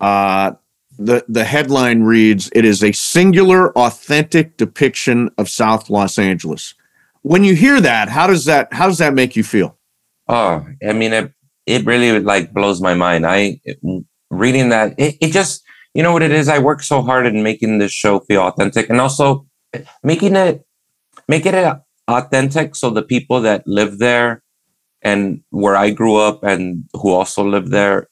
[0.01, 0.53] uh,
[0.99, 6.75] the, the headline reads, it is a singular, authentic depiction of South Los Angeles.
[7.23, 9.77] When you hear that, how does that how does that make you feel?
[10.29, 11.33] Oh, I mean, it
[11.67, 13.27] it really like blows my mind.
[13.27, 13.61] I
[14.31, 15.62] reading that, it, it just
[15.95, 16.49] you know what it is.
[16.49, 19.47] I work so hard in making this show feel authentic, and also
[20.03, 20.64] making it
[21.27, 21.77] making it
[22.09, 24.42] authentic so the people that live there
[25.03, 28.09] and where I grew up and who also live there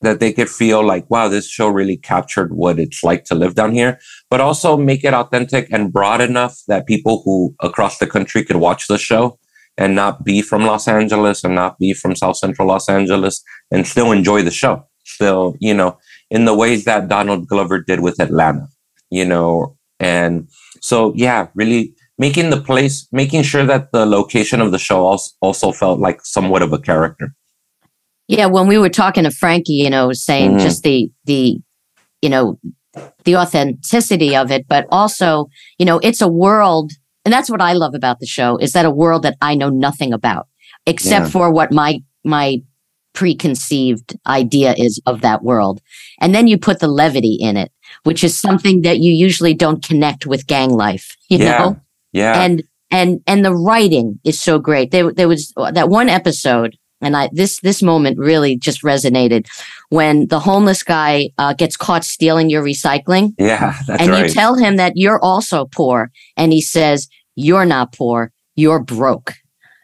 [0.00, 3.54] that they could feel like wow this show really captured what it's like to live
[3.54, 3.98] down here
[4.28, 8.56] but also make it authentic and broad enough that people who across the country could
[8.56, 9.38] watch the show
[9.78, 13.86] and not be from Los Angeles and not be from South Central Los Angeles and
[13.86, 14.84] still enjoy the show.
[15.04, 15.96] Still, you know,
[16.30, 18.66] in the ways that Donald Glover did with Atlanta,
[19.10, 20.48] you know, and
[20.82, 25.30] so yeah, really making the place, making sure that the location of the show also,
[25.40, 27.34] also felt like somewhat of a character.
[28.26, 30.60] Yeah, when we were talking to Frankie, you know, saying Mhm.
[30.60, 31.58] just the the
[32.22, 32.58] you know
[33.24, 36.92] the authenticity of it, but also, you know, it's a world
[37.24, 39.68] and that's what I love about the show is that a world that I know
[39.68, 40.46] nothing about
[40.86, 41.30] except Yeah.
[41.30, 42.60] for what my my
[43.14, 45.80] preconceived idea is of that world.
[46.20, 47.70] And then you put the levity in it,
[48.04, 51.58] which is something that you usually don't connect with gang life, you Yeah.
[51.58, 51.76] know?
[52.12, 52.40] Yeah.
[52.42, 57.16] and and and the writing is so great there there was that one episode and
[57.16, 59.46] i this this moment really just resonated
[59.90, 63.76] when the homeless guy uh, gets caught stealing your recycling yeah.
[63.86, 64.26] That's and right.
[64.26, 69.34] you tell him that you're also poor and he says you're not poor you're broke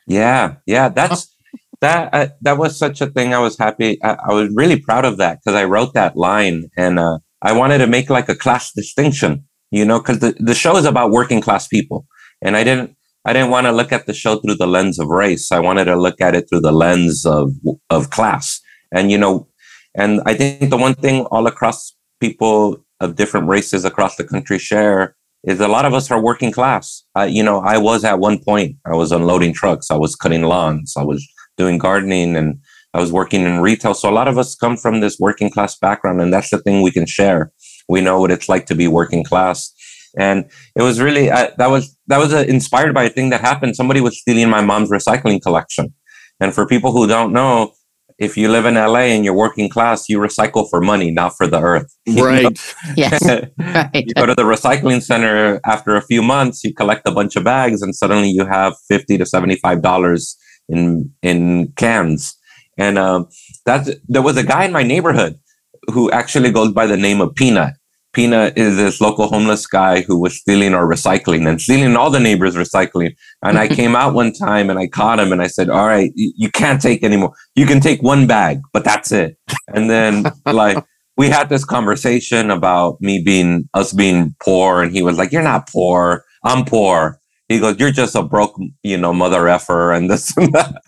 [0.06, 1.34] Yeah, yeah, that's
[1.80, 2.12] that.
[2.12, 3.34] Uh, that was such a thing.
[3.34, 4.02] I was happy.
[4.02, 7.52] I, I was really proud of that because I wrote that line, and uh, I
[7.52, 9.44] wanted to make like a class distinction.
[9.70, 12.06] You know, because the, the show is about working class people,
[12.44, 12.96] and I didn't.
[13.26, 15.50] I didn't want to look at the show through the lens of race.
[15.50, 17.52] I wanted to look at it through the lens of
[17.90, 18.61] of class.
[18.92, 19.48] And you know,
[19.94, 24.59] and I think the one thing all across people of different races across the country
[24.59, 27.02] share is a lot of us are working class.
[27.16, 30.42] Uh, you know, I was at one point, I was unloading trucks, I was cutting
[30.42, 31.26] lawns, I was
[31.57, 32.59] doing gardening, and
[32.94, 33.94] I was working in retail.
[33.94, 36.83] So a lot of us come from this working class background, and that's the thing
[36.83, 37.52] we can share.
[37.88, 39.72] We know what it's like to be working class.
[40.16, 40.44] And
[40.76, 43.76] it was really uh, that was that was uh, inspired by a thing that happened.
[43.76, 45.94] Somebody was stealing my mom's recycling collection,
[46.40, 47.72] and for people who don't know,
[48.18, 51.46] if you live in LA and you're working class, you recycle for money, not for
[51.46, 51.92] the earth.
[52.06, 52.24] You know?
[52.24, 52.74] Right.
[52.96, 53.22] yes
[53.58, 57.36] right you go to the recycling center after a few months you collect a bunch
[57.36, 60.36] of bags and suddenly you have 50 to 75 dollars
[60.68, 62.36] in in cans
[62.78, 63.28] and um
[63.66, 65.38] that's there was a guy in my neighborhood
[65.92, 67.74] who actually goes by the name of peanut
[68.14, 72.20] peanut is this local homeless guy who was stealing our recycling and stealing all the
[72.20, 75.68] neighbors recycling and i came out one time and i caught him and i said
[75.68, 79.37] all right you, you can't take anymore you can take one bag but that's it
[79.74, 80.83] and then like
[81.16, 85.42] we had this conversation about me being us being poor and he was like you're
[85.42, 90.09] not poor i'm poor he goes you're just a broke you know mother effer and
[90.11, 90.81] this and that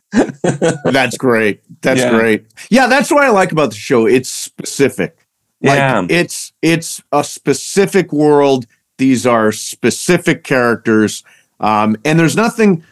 [0.85, 1.61] That's great.
[1.83, 2.11] That's Yeah.
[2.11, 2.47] great.
[2.71, 4.07] Yeah, that's what I like about the show.
[4.07, 5.26] It's specific.
[5.63, 8.67] Like yeah it's it's a specific world.
[8.99, 11.23] These are specific characters.
[11.61, 12.83] Um, and there's nothing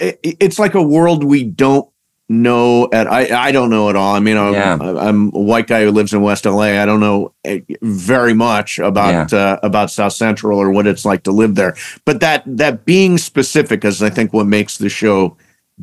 [0.00, 1.88] i- i- it's like a world we don't
[2.28, 4.14] know at I, I don't know at all.
[4.14, 4.78] I mean I'm, Yeah.
[4.80, 6.80] I'm a white guy who lives in West LA.
[6.82, 11.24] I don't know eh, very much about uh, about South Central or what it's like
[11.24, 11.76] to live there.
[12.06, 15.36] But that that being specific is I think what makes the show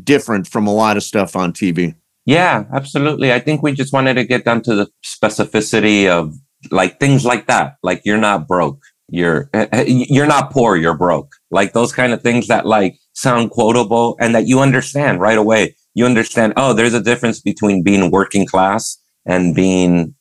[0.04, 1.94] different from a lot of stuff on TV.
[2.26, 3.34] Yeah, absolutely.
[3.34, 6.36] I think we just wanted to get down to the specificity of
[6.72, 7.76] like things like that.
[7.84, 8.82] Like you're not broke.
[9.08, 10.76] You're eh, eh, you're not poor.
[10.76, 11.32] You're broke.
[11.50, 15.76] Like those kind of things that like sound quotable and that you understand right away.
[15.96, 16.54] You understand.
[16.56, 20.14] Oh, there's a difference between being working class and being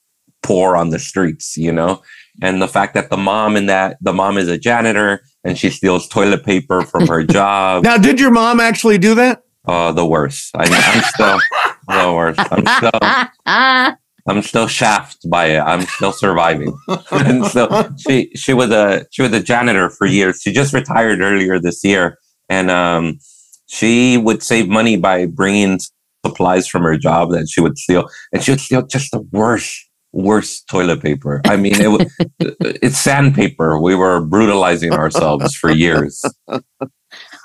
[0.42, 1.56] poor on the streets.
[1.56, 2.02] You know,
[2.40, 5.70] and the fact that the mom in that the mom is a janitor and she
[5.70, 7.84] steals toilet paper from her job.
[7.84, 9.42] Now, did your mom actually do that?
[9.66, 10.56] Oh, the worst.
[10.56, 11.38] I, I'm still
[11.88, 12.40] worst.
[12.52, 13.96] I'm still.
[14.28, 15.60] I'm still shafted by it.
[15.60, 16.76] I'm still surviving.
[17.10, 20.42] and so she she was a she was a janitor for years.
[20.42, 23.18] She just retired earlier this year, and um,
[23.66, 25.80] she would save money by bringing
[26.26, 29.88] supplies from her job that she would steal, and she would steal just the worst
[30.12, 31.40] worst toilet paper.
[31.46, 33.80] I mean, it was it's sandpaper.
[33.80, 36.22] We were brutalizing ourselves for years.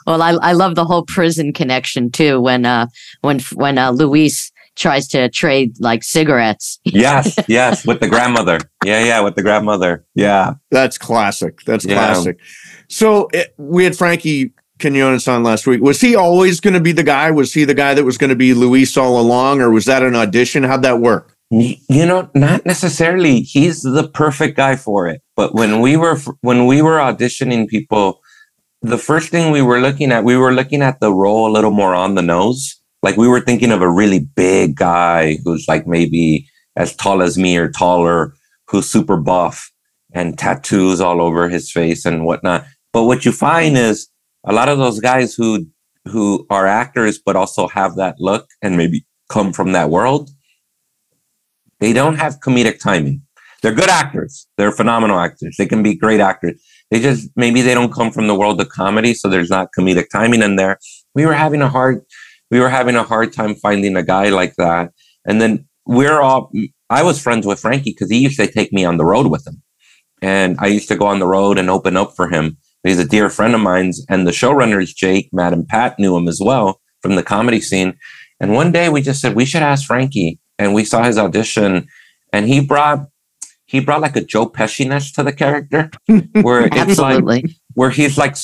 [0.07, 2.87] Well I, I love the whole prison connection too when uh
[3.21, 8.57] when when uh luis tries to trade like cigarettes Yes, yes, with the grandmother.
[8.83, 10.03] Yeah, yeah, with the grandmother.
[10.15, 10.55] Yeah.
[10.71, 11.61] That's classic.
[11.65, 11.93] That's Yeah.
[11.95, 12.39] classic.
[12.89, 15.81] So it, we had Frankie Quinones on last week.
[15.81, 17.29] Was he always going to be the guy?
[17.29, 20.01] Was he the guy that was going to be Luis all along, or was that
[20.01, 20.63] an audition?
[20.63, 21.35] How'd that work?
[21.51, 21.77] You
[22.07, 26.81] know not necessarily he's the perfect guy for it but when we were when we
[26.81, 28.22] were auditioning people
[28.83, 31.71] the first thing we were looking at we were looking at the role a little
[31.71, 35.87] more on the nose like we were thinking of a really big guy who's like
[35.87, 38.33] maybe as tall as me or taller
[38.67, 39.71] who's super buff
[40.13, 44.09] and tattoos all over his face and whatnot but what you find is
[44.45, 45.65] a lot of those guys who
[46.05, 50.29] who are actors but also have that look and maybe come from that world
[51.83, 53.21] they don't have comedic timing.
[53.61, 54.47] They're good actors.
[54.57, 55.55] They're phenomenal actors.
[55.57, 56.63] They can be great actors.
[56.93, 60.09] They just maybe they don't come from the world of comedy, so there's not comedic
[60.11, 60.77] timing in there.
[61.15, 62.05] we were having a hard
[62.51, 64.91] we were having a hard time finding a guy like that.
[65.25, 66.51] And then we're all
[66.91, 69.47] I was friends with Frankie because he used to take me on the road with
[69.47, 69.63] him.
[70.21, 72.57] And I used to go on the road and open up for him.
[72.83, 74.05] He's a dear friend of mine's.
[74.07, 77.97] And the showrunners, Jake, Matt, and Pat, knew him as well from the comedy scene.
[78.39, 80.37] And one day we just said, we should ask Frankie.
[80.59, 81.87] And we saw his audition
[82.31, 83.07] and he brought
[83.73, 85.89] he brought like a Joe Pesci-ness to the character,
[86.43, 87.55] where it's like Absolutely.
[87.73, 88.37] where he's like,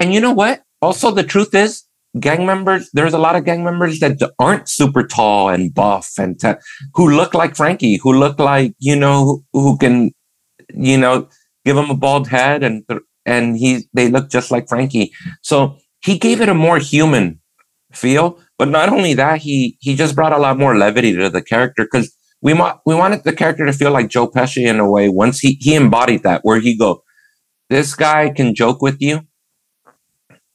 [0.00, 0.62] and, you know what?
[0.80, 1.84] Also, the truth is,
[2.18, 2.88] gang members.
[2.94, 6.54] There's a lot of gang members that aren't super tall and buff and te-
[6.94, 10.10] who look like Frankie, who look like you know who, who can,
[10.74, 11.28] you know,
[11.66, 12.82] give him a bald head and
[13.26, 15.12] and he they look just like Frankie.
[15.42, 17.40] So he gave it a more human
[17.92, 18.38] feel.
[18.56, 21.84] But not only that, he he just brought a lot more levity to the character
[21.84, 25.08] because we want we wanted the character to feel like Joe Pesci in a way.
[25.08, 27.02] Once he he embodied that, where he go,
[27.70, 29.22] this guy can joke with you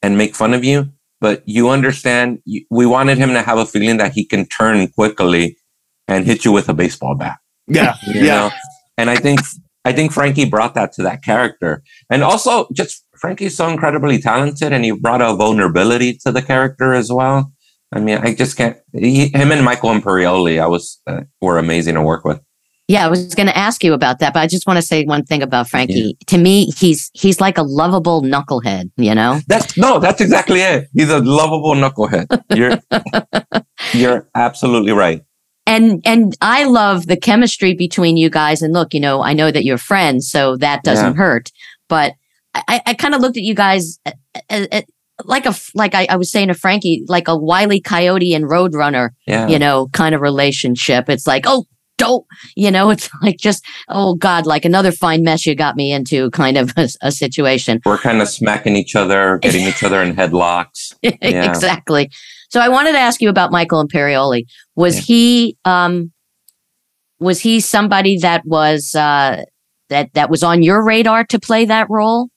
[0.02, 2.40] and make fun of you, but you understand.
[2.70, 5.58] We wanted him to have a feeling that he can turn quickly
[6.08, 7.38] and hit you with a baseball bat.
[7.68, 7.96] Yeah.
[8.08, 8.36] You yeah.
[8.36, 8.50] know?
[8.98, 9.40] And I think
[9.86, 11.84] I think Frankie brought that to that character.
[12.10, 16.94] And also just Frankie's so incredibly talented and he brought a vulnerability to the character
[16.94, 17.54] as well.
[17.92, 21.96] I mean, I just can't he, him and Michael Imperioli, I was uh, were amazing
[21.96, 22.42] to work with.
[22.90, 25.04] Yeah, I was going to ask you about that, but I just want to say
[25.04, 26.18] one thing about Frankie.
[26.28, 29.42] To me, he's he's like a lovable knucklehead, you know?
[29.48, 30.88] That's no, that's exactly it.
[30.94, 32.28] He's a lovable knucklehead.
[32.56, 32.80] You're
[33.94, 35.22] you're absolutely right.
[35.66, 38.62] And and I love the chemistry between you guys.
[38.62, 41.52] And look, you know, I know that you're friends, so that doesn't hurt.
[41.90, 42.14] But
[42.54, 44.12] I, I kind of looked at you guys uh,
[44.50, 44.82] uh, uh,
[45.26, 49.09] like a like I, I was saying to Frankie, like a wily coyote and roadrunner,
[49.26, 49.47] Yeah.
[49.47, 51.09] you know, kind of relationship.
[51.09, 51.65] It's like, oh,
[51.97, 55.91] don't, you know, it's like just, oh God, like another fine mess you got me
[55.91, 57.80] into, kind of a, a situation.
[57.86, 60.93] We're kind of smacking each other, getting each other in headlocks.
[61.01, 61.11] Yeah.
[61.22, 62.09] exactly.
[62.49, 64.43] So I wanted to ask you about Michael Imperioli.
[64.76, 65.01] Was Yeah.
[65.01, 66.11] he um
[67.20, 69.43] was he somebody that was uh
[69.89, 72.30] that that was on your radar to play that role?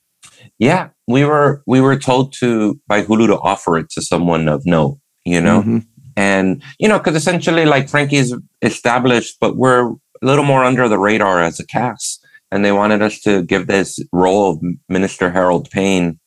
[0.57, 4.65] Yeah, we were we were told to by Hulu to offer it to someone of
[4.65, 5.85] note, you know, Mhm.
[6.17, 9.95] and you know, because essentially, like Frankie's established, but we're a
[10.25, 13.99] little more under the radar as a cast, and they wanted us to give this
[14.11, 14.59] role of
[14.89, 16.19] Minister Harold Payne,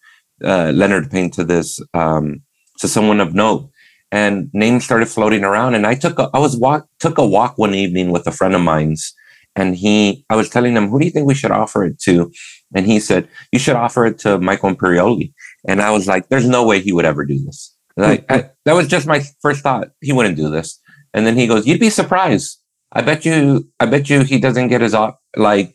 [0.44, 2.42] uh, Leonard Payne, to this um,
[2.80, 3.70] to someone of note,
[4.10, 7.58] and names started floating around, and I took a, I was walk took a walk
[7.58, 9.14] one evening with a friend of mine's,
[9.54, 12.30] and he I was telling him, who do you think we should offer it to?
[12.74, 15.32] And he said, you should offer it to Michael Imperioli.
[15.66, 17.74] And I was like, there's no way he would ever do this.
[17.96, 18.34] Like, hmm.
[18.34, 19.88] I, that was just my first thought.
[20.00, 20.80] He wouldn't do this.
[21.12, 22.58] And then he goes, you'd be surprised.
[22.92, 25.74] I bet you, I bet you he doesn't get his, off like,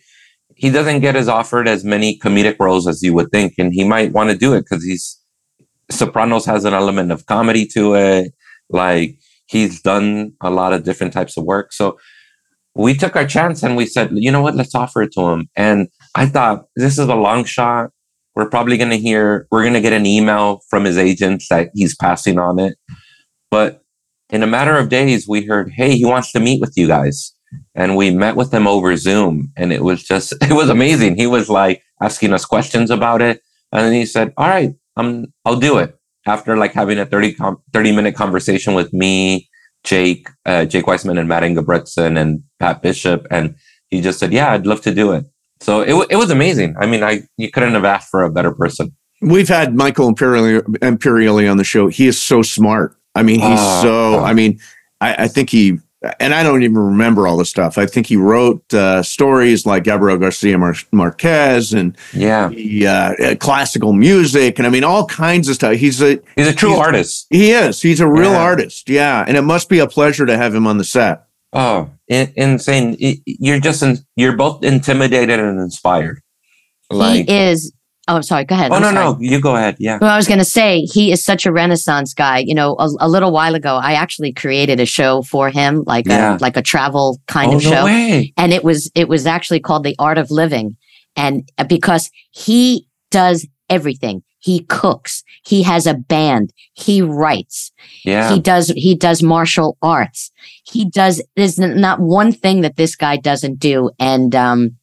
[0.55, 3.53] he doesn't get as offered as many comedic roles as you would think.
[3.57, 5.17] And he might want to do it because he's,
[5.89, 8.33] Sopranos has an element of comedy to it.
[8.69, 11.71] Like, he's done a lot of different types of work.
[11.71, 11.97] So
[12.75, 15.49] we took our chance and we said, you know what, let's offer it to him.
[15.55, 17.91] And I thought this is a long shot.
[18.35, 21.71] We're probably going to hear, we're going to get an email from his agents that
[21.73, 22.77] he's passing on it.
[23.51, 23.81] But
[24.29, 27.33] in a matter of days, we heard, hey, he wants to meet with you guys.
[27.73, 29.51] And we met with him over Zoom.
[29.57, 31.15] And it was just, it was amazing.
[31.15, 33.41] He was like asking us questions about it.
[33.71, 35.95] And then he said, all right, um, I'll do it.
[36.25, 39.49] After like having a 30, com- 30 minute conversation with me,
[39.83, 43.25] Jake, uh, Jake Weisman and Matt Ingebretson and Pat Bishop.
[43.31, 43.55] And
[43.89, 45.25] he just said, yeah, I'd love to do it.
[45.61, 46.75] So it, wa- it was amazing.
[46.79, 48.95] I mean, I you couldn't have asked for a better person.
[49.21, 51.87] We've had Michael Imperioli, Imperioli on the show.
[51.87, 52.95] He is so smart.
[53.15, 54.19] I mean, he's Oh, so.
[54.23, 54.59] I mean,
[55.01, 55.77] I, I think he,
[56.21, 57.77] and I don't even remember all the stuff.
[57.77, 63.13] I think he wrote uh, stories like Gabriel Garcia Mar- Marquez and Yeah, he, uh,
[63.15, 65.73] uh, classical music, and I mean all kinds of stuff.
[65.75, 67.27] He's a he's a true He's- artist.
[67.29, 67.81] he is.
[67.81, 68.39] He's a real Yeah.
[68.41, 68.89] artist.
[68.89, 71.25] Yeah, and it must be a pleasure to have him on the set.
[71.53, 72.95] Oh, in, insane!
[73.25, 76.21] You're just in, you're both intimidated and inspired.
[76.91, 77.73] Like, he is
[78.11, 78.43] Oh, sorry.
[78.43, 78.71] Go ahead.
[78.71, 79.05] oh I'm no, sorry.
[79.05, 79.75] no, you go ahead.
[79.77, 79.99] Yeah.
[80.01, 82.39] Well, I was going to say he is such a renaissance guy.
[82.39, 86.07] You know, a, a little while ago, I actually created a show for him, like
[86.07, 86.35] Yeah.
[86.35, 88.33] a like a travel kind oh of no show, way!
[88.35, 90.75] and it was it was actually called The Art of Living,
[91.15, 97.71] and uh, because he does everything, he cooks, he has a band, he writes,
[98.03, 100.31] Yeah, he does he does martial arts,
[100.63, 101.21] he does.
[101.35, 104.77] There's not one thing that this guy doesn't do, and um,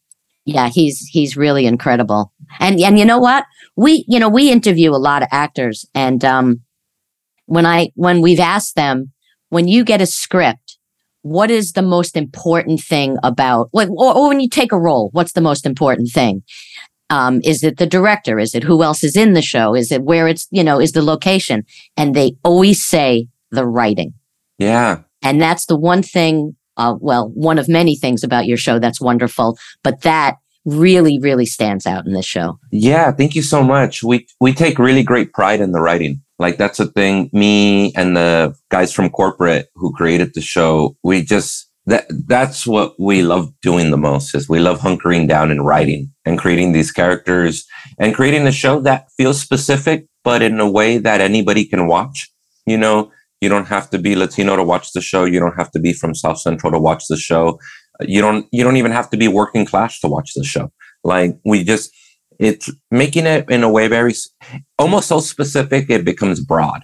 [0.44, 2.32] yeah, he's he's really incredible.
[2.60, 3.44] And and you know what?
[3.76, 6.60] We you know we interview a lot of actors, and um,
[7.46, 9.12] when I when we've asked them,
[9.48, 10.78] when you get a script,
[11.22, 15.08] what is the most important thing about like or, or when you take a role,
[15.12, 16.42] what's the most important thing?
[17.08, 18.38] Um, is it the director?
[18.40, 19.76] Is it who else is in the show?
[19.76, 21.64] Is it where it's, you know, is the location?
[21.96, 24.12] And they always say the writing.
[24.58, 25.02] Yeah.
[25.22, 29.00] And that's the one thing, uh, well, one of many things about your show that's
[29.00, 32.58] wonderful, but that really, really stands out in this show.
[32.72, 33.12] Yeah.
[33.12, 34.02] Thank you so much.
[34.02, 36.22] We, we take really great pride in the writing.
[36.40, 37.30] Like that's a thing.
[37.32, 42.98] Me and the guys from corporate who created the show, we just, that that's what
[42.98, 46.90] we love doing the most is we love hunkering down and writing and creating these
[46.90, 47.64] characters
[47.98, 52.28] and creating a show that feels specific but in a way that anybody can watch.
[52.66, 55.24] You know you don't have to be latino to watch the show.
[55.24, 57.60] You don't have to be from south central to watch the show.
[58.00, 60.72] You don't you don't even have to be working class to watch the show.
[61.04, 61.94] Like we just
[62.38, 64.12] it's making it in a way very
[64.78, 66.82] almost so specific it becomes broad.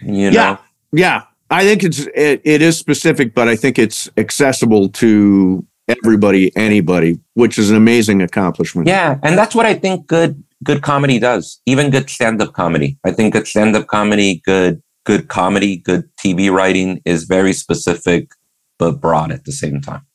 [0.00, 0.40] You know?
[0.40, 0.56] Yeah
[0.92, 6.56] yeah I think it's it, it is specific, but I think it's accessible to everybody,
[6.56, 8.86] anybody, which is an amazing accomplishment.
[8.86, 11.60] Yeah, and that's what I think good good comedy does.
[11.66, 12.98] Even good stand up comedy.
[13.04, 18.30] I think good stand up comedy, good good comedy, good TV writing is very specific
[18.78, 20.06] but broad at the same time.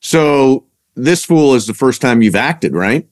[0.00, 0.66] So
[0.96, 3.06] this fool is the first time you've acted, right?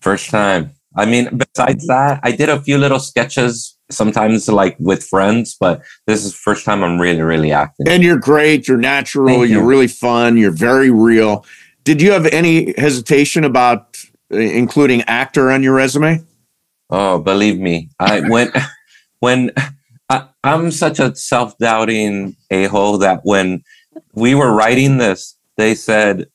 [0.00, 0.72] First time.
[0.94, 5.82] I mean, besides that, I did a few little sketches sometimes like with friends, but
[6.06, 7.88] this is the first time I'm really, really acting.
[7.88, 8.66] And you're great.
[8.66, 9.28] You're natural.
[9.28, 9.68] Thank you're you.
[9.68, 10.36] really fun.
[10.36, 11.44] You're very real.
[11.84, 13.96] Did you have any hesitation about
[14.32, 16.24] uh, including actor on your resume?
[16.90, 18.52] Oh, believe me, I when
[19.20, 19.52] when
[20.08, 23.62] I, I'm such a self doubting a hole that when
[24.14, 26.26] we were writing this, they said,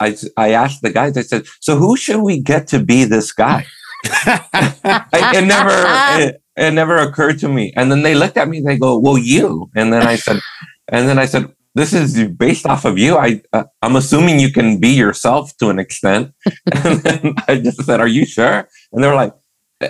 [0.00, 3.32] I I asked the guys, I said, so who should we get to be this
[3.32, 3.66] guy?
[4.04, 7.72] I, it never it, it never occurred to me.
[7.76, 9.70] And then they looked at me, and they go, well, you.
[9.74, 10.40] And then I said,
[10.88, 13.16] and then I said, this is based off of you.
[13.16, 16.32] I, uh, I'm assuming you can be yourself to an extent.
[16.84, 18.68] and then I just said, are you sure?
[18.92, 19.32] And they're like,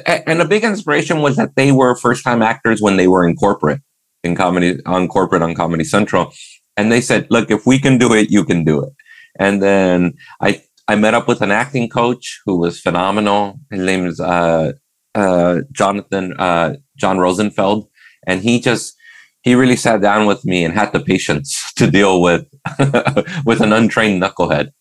[0.06, 3.36] and a big inspiration was that they were first time actors when they were in
[3.36, 3.80] corporate,
[4.22, 6.32] in comedy, on corporate on Comedy Central.
[6.76, 8.92] And they said, look, if we can do it, you can do it.
[9.38, 13.60] And then I, I met up with an acting coach who was phenomenal.
[13.70, 14.72] His name is uh,
[15.14, 17.88] uh, Jonathan uh, John Rosenfeld,
[18.26, 18.96] and he just
[19.42, 22.46] he really sat down with me and had the patience to deal with
[23.44, 24.72] with an untrained knucklehead.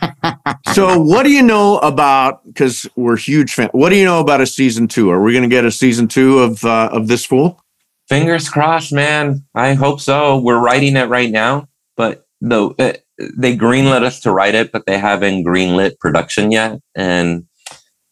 [0.72, 2.44] so, what do you know about?
[2.46, 3.68] Because we're huge fan.
[3.72, 5.10] What do you know about a season two?
[5.10, 7.62] Are we going to get a season two of uh, of this fool?
[8.08, 9.44] Fingers crossed, man.
[9.54, 10.38] I hope so.
[10.38, 12.92] We're writing it right now, but the uh,
[13.36, 17.44] they greenlit us to write it, but they haven't greenlit production yet, and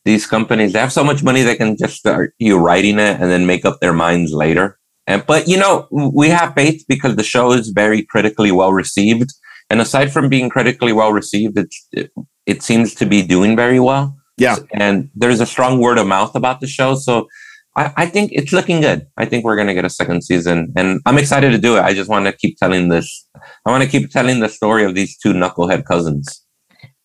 [0.04, 3.30] these companies they have so much money they can just start you writing it and
[3.30, 4.78] then make up their minds later.
[5.06, 9.32] And but you know we have faith because the show is very critically well received,
[9.68, 12.10] and aside from being critically well received, it's it,
[12.46, 14.16] it seems to be doing very well.
[14.36, 17.26] Yeah, and there's a strong word of mouth about the show, so.
[17.76, 19.06] I, I think it's looking good.
[19.16, 21.82] I think we're going to get a second season, and I'm excited to do it.
[21.82, 23.28] I just want to keep telling this.
[23.64, 26.44] I want to keep telling the story of these two knucklehead cousins.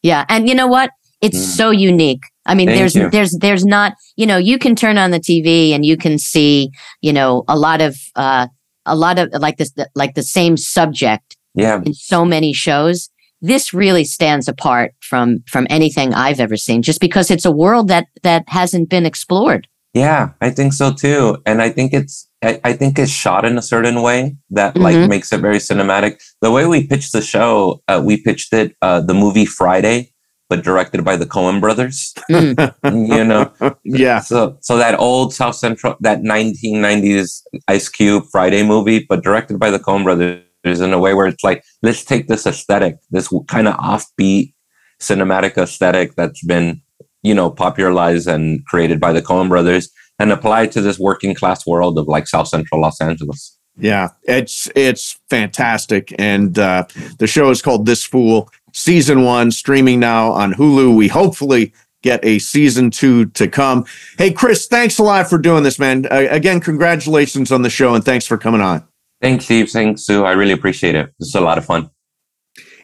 [0.01, 0.89] Yeah, and you know what?
[1.21, 1.55] It's mm.
[1.55, 3.09] so unique I mean, Thank there's you.
[3.09, 6.71] there's there's not you know you can turn on the TV and you can see
[7.01, 8.47] you know a lot of uh,
[8.85, 13.09] a lot of like this like the same subject yeah in so many shows.
[13.41, 17.87] This really stands apart from from anything I've ever seen, just because it's a world
[17.89, 19.67] that that hasn't been explored.
[19.93, 23.57] Yeah, I think so too, and I think it's I, I think it's shot in
[23.57, 24.83] a certain way that mm-hmm.
[24.83, 26.21] like makes it very cinematic.
[26.41, 30.11] The way we pitched the show, uh, we pitched it uh, the movie Friday
[30.49, 32.13] but directed by the Coen brothers.
[32.29, 32.73] Mm.
[33.17, 33.51] you know,
[33.83, 34.19] yeah.
[34.19, 39.71] So, so that old South Central, that 1990s Ice Cube Friday movie, but directed by
[39.71, 43.67] the Coen brothers in a way where it's like, let's take this aesthetic, this kind
[43.67, 44.53] of offbeat
[44.99, 46.81] cinematic aesthetic that's been,
[47.23, 49.89] you know, popularized and created by the Coen brothers,
[50.19, 53.57] and apply it to this working class world of like South Central Los Angeles.
[53.77, 56.85] Yeah, it's it's fantastic, and uh,
[57.19, 60.95] the show is called This Fool season one streaming now on Hulu.
[60.95, 61.73] We hopefully
[62.03, 63.85] get a season two to come.
[64.17, 66.05] Hey, Chris, thanks a lot for doing this, man.
[66.11, 68.85] Uh, again, congratulations on the show and thanks for coming on.
[69.21, 69.71] Thanks, Steve.
[69.71, 70.25] Thanks, Sue.
[70.25, 71.11] I really appreciate it.
[71.19, 71.89] It's a lot of fun.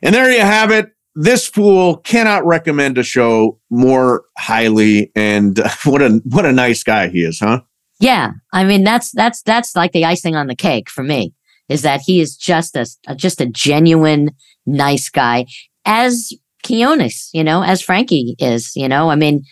[0.01, 0.91] And there you have it.
[1.13, 5.11] This fool cannot recommend a show more highly.
[5.13, 7.61] And uh, what a what a nice guy he is, huh?
[7.99, 11.33] Yeah, I mean that's that's that's like the icing on the cake for me.
[11.67, 14.31] Is that he is just a just a genuine
[14.65, 15.45] nice guy
[15.85, 16.31] as
[16.65, 19.43] Quinones, you know, as Frankie is, you know, I mean,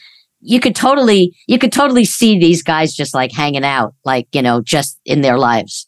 [0.41, 4.41] you could totally, you could totally see these guys just like hanging out, like, you
[4.41, 5.88] know, just in their lives.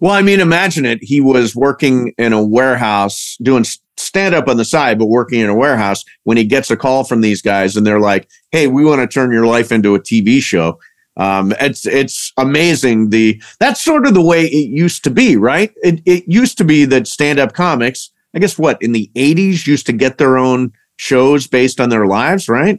[0.00, 0.98] Well, I mean, imagine it.
[1.00, 3.64] He was working in a warehouse doing
[3.96, 7.04] stand up on the side, but working in a warehouse when he gets a call
[7.04, 10.00] from these guys and they're like, Hey, we want to turn your life into a
[10.00, 10.78] TV show.
[11.16, 13.10] Um, it's it's amazing.
[13.10, 15.72] The that's sort of the way it used to be, right?
[15.82, 19.66] It it used to be that stand up comics, I guess, what in the '80s
[19.66, 22.78] used to get their own shows based on their lives, right?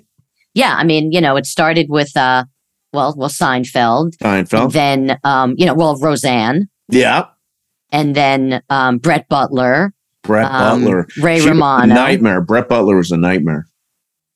[0.53, 2.45] Yeah, I mean, you know, it started with uh,
[2.93, 7.25] well, well, Seinfeld, Seinfeld, then um, you know, well, Roseanne, yeah,
[7.91, 9.93] and then um, Brett Butler,
[10.23, 11.93] Brett um, Butler, Ray She was a Romano.
[11.93, 12.39] nightmare.
[12.39, 13.67] Brett Butler was a nightmare.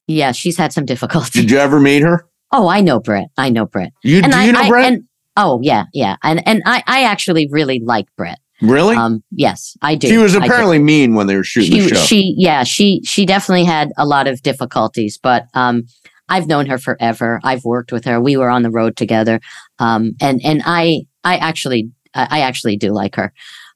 [0.07, 1.39] Yeah, she's had some difficulty.
[1.39, 2.27] Did you ever meet her?
[2.51, 3.27] Oh, I know Brett.
[3.37, 3.93] I know Brett.
[4.03, 4.91] You And do I, you know I- Brett?
[4.91, 5.03] and
[5.37, 8.39] oh yeah, yeah, and and I I actually really like Brett.
[8.61, 8.95] Really?
[8.95, 10.07] Um, yes, I do.
[10.07, 12.01] she was apparently mean when they were shooting she the show.
[12.01, 15.83] she yeah she she definitely had a lot of difficulties, but um,
[16.29, 17.39] I've known her forever.
[17.43, 18.21] I've worked with her.
[18.21, 19.39] We were on the road together,
[19.79, 23.33] um, and and I I actually I I actually do like her.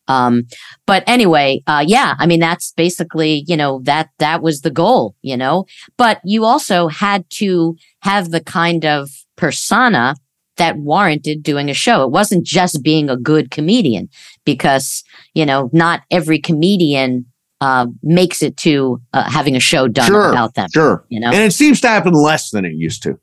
[0.08, 0.44] Um,
[0.86, 5.16] but anyway, uh, yeah, I mean that's basically you know that that was the goal,
[5.22, 5.66] you know.
[5.98, 10.16] But you also had to have the kind of persona
[10.58, 12.04] that warranted doing a show.
[12.04, 14.10] It wasn't just being a good comedian
[14.46, 15.04] because
[15.34, 17.26] you know not every comedian
[17.62, 20.30] uh, makes it to uh, having a show done Sure.
[20.30, 20.70] about them.
[20.72, 21.04] sure.
[21.10, 23.20] You know, And it seems to happen less than it used to.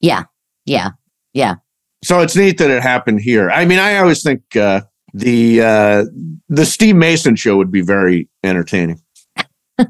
[0.00, 0.24] yeah,
[0.64, 0.90] yeah,
[1.32, 1.54] yeah.
[2.04, 3.50] So it's neat that it happened here.
[3.50, 4.82] I mean, I always think uh,
[5.14, 6.04] the uh,
[6.48, 9.00] the Steve Mason show would be very entertaining.
[9.38, 9.88] it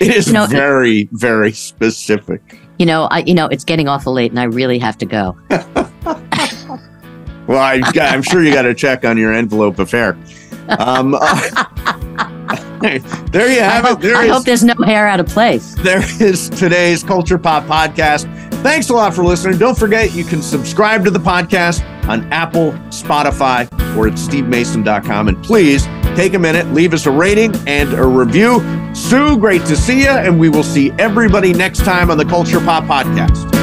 [0.00, 2.58] is You know, very, very specific.
[2.78, 5.36] You know, I you know it's getting awful late, and I really have to go.
[7.46, 10.16] Well, I, I'm sure you got to check on your envelope affair.
[10.78, 11.10] Um,
[12.80, 14.02] there you I have hope, it.
[14.02, 15.74] There I is- hope there's no hair out of place.
[15.80, 18.24] there is today's Culture Pop podcast.
[18.62, 19.58] Thanks a lot for listening.
[19.58, 25.28] Don't forget you can subscribe to the podcast on Apple, Spotify, or at stevemason.com.
[25.28, 25.84] And please
[26.16, 28.62] take a minute, leave us a rating and a review.
[28.94, 30.08] Sue, great to see you.
[30.08, 33.53] And we will see everybody next time on the Culture Pop podcast.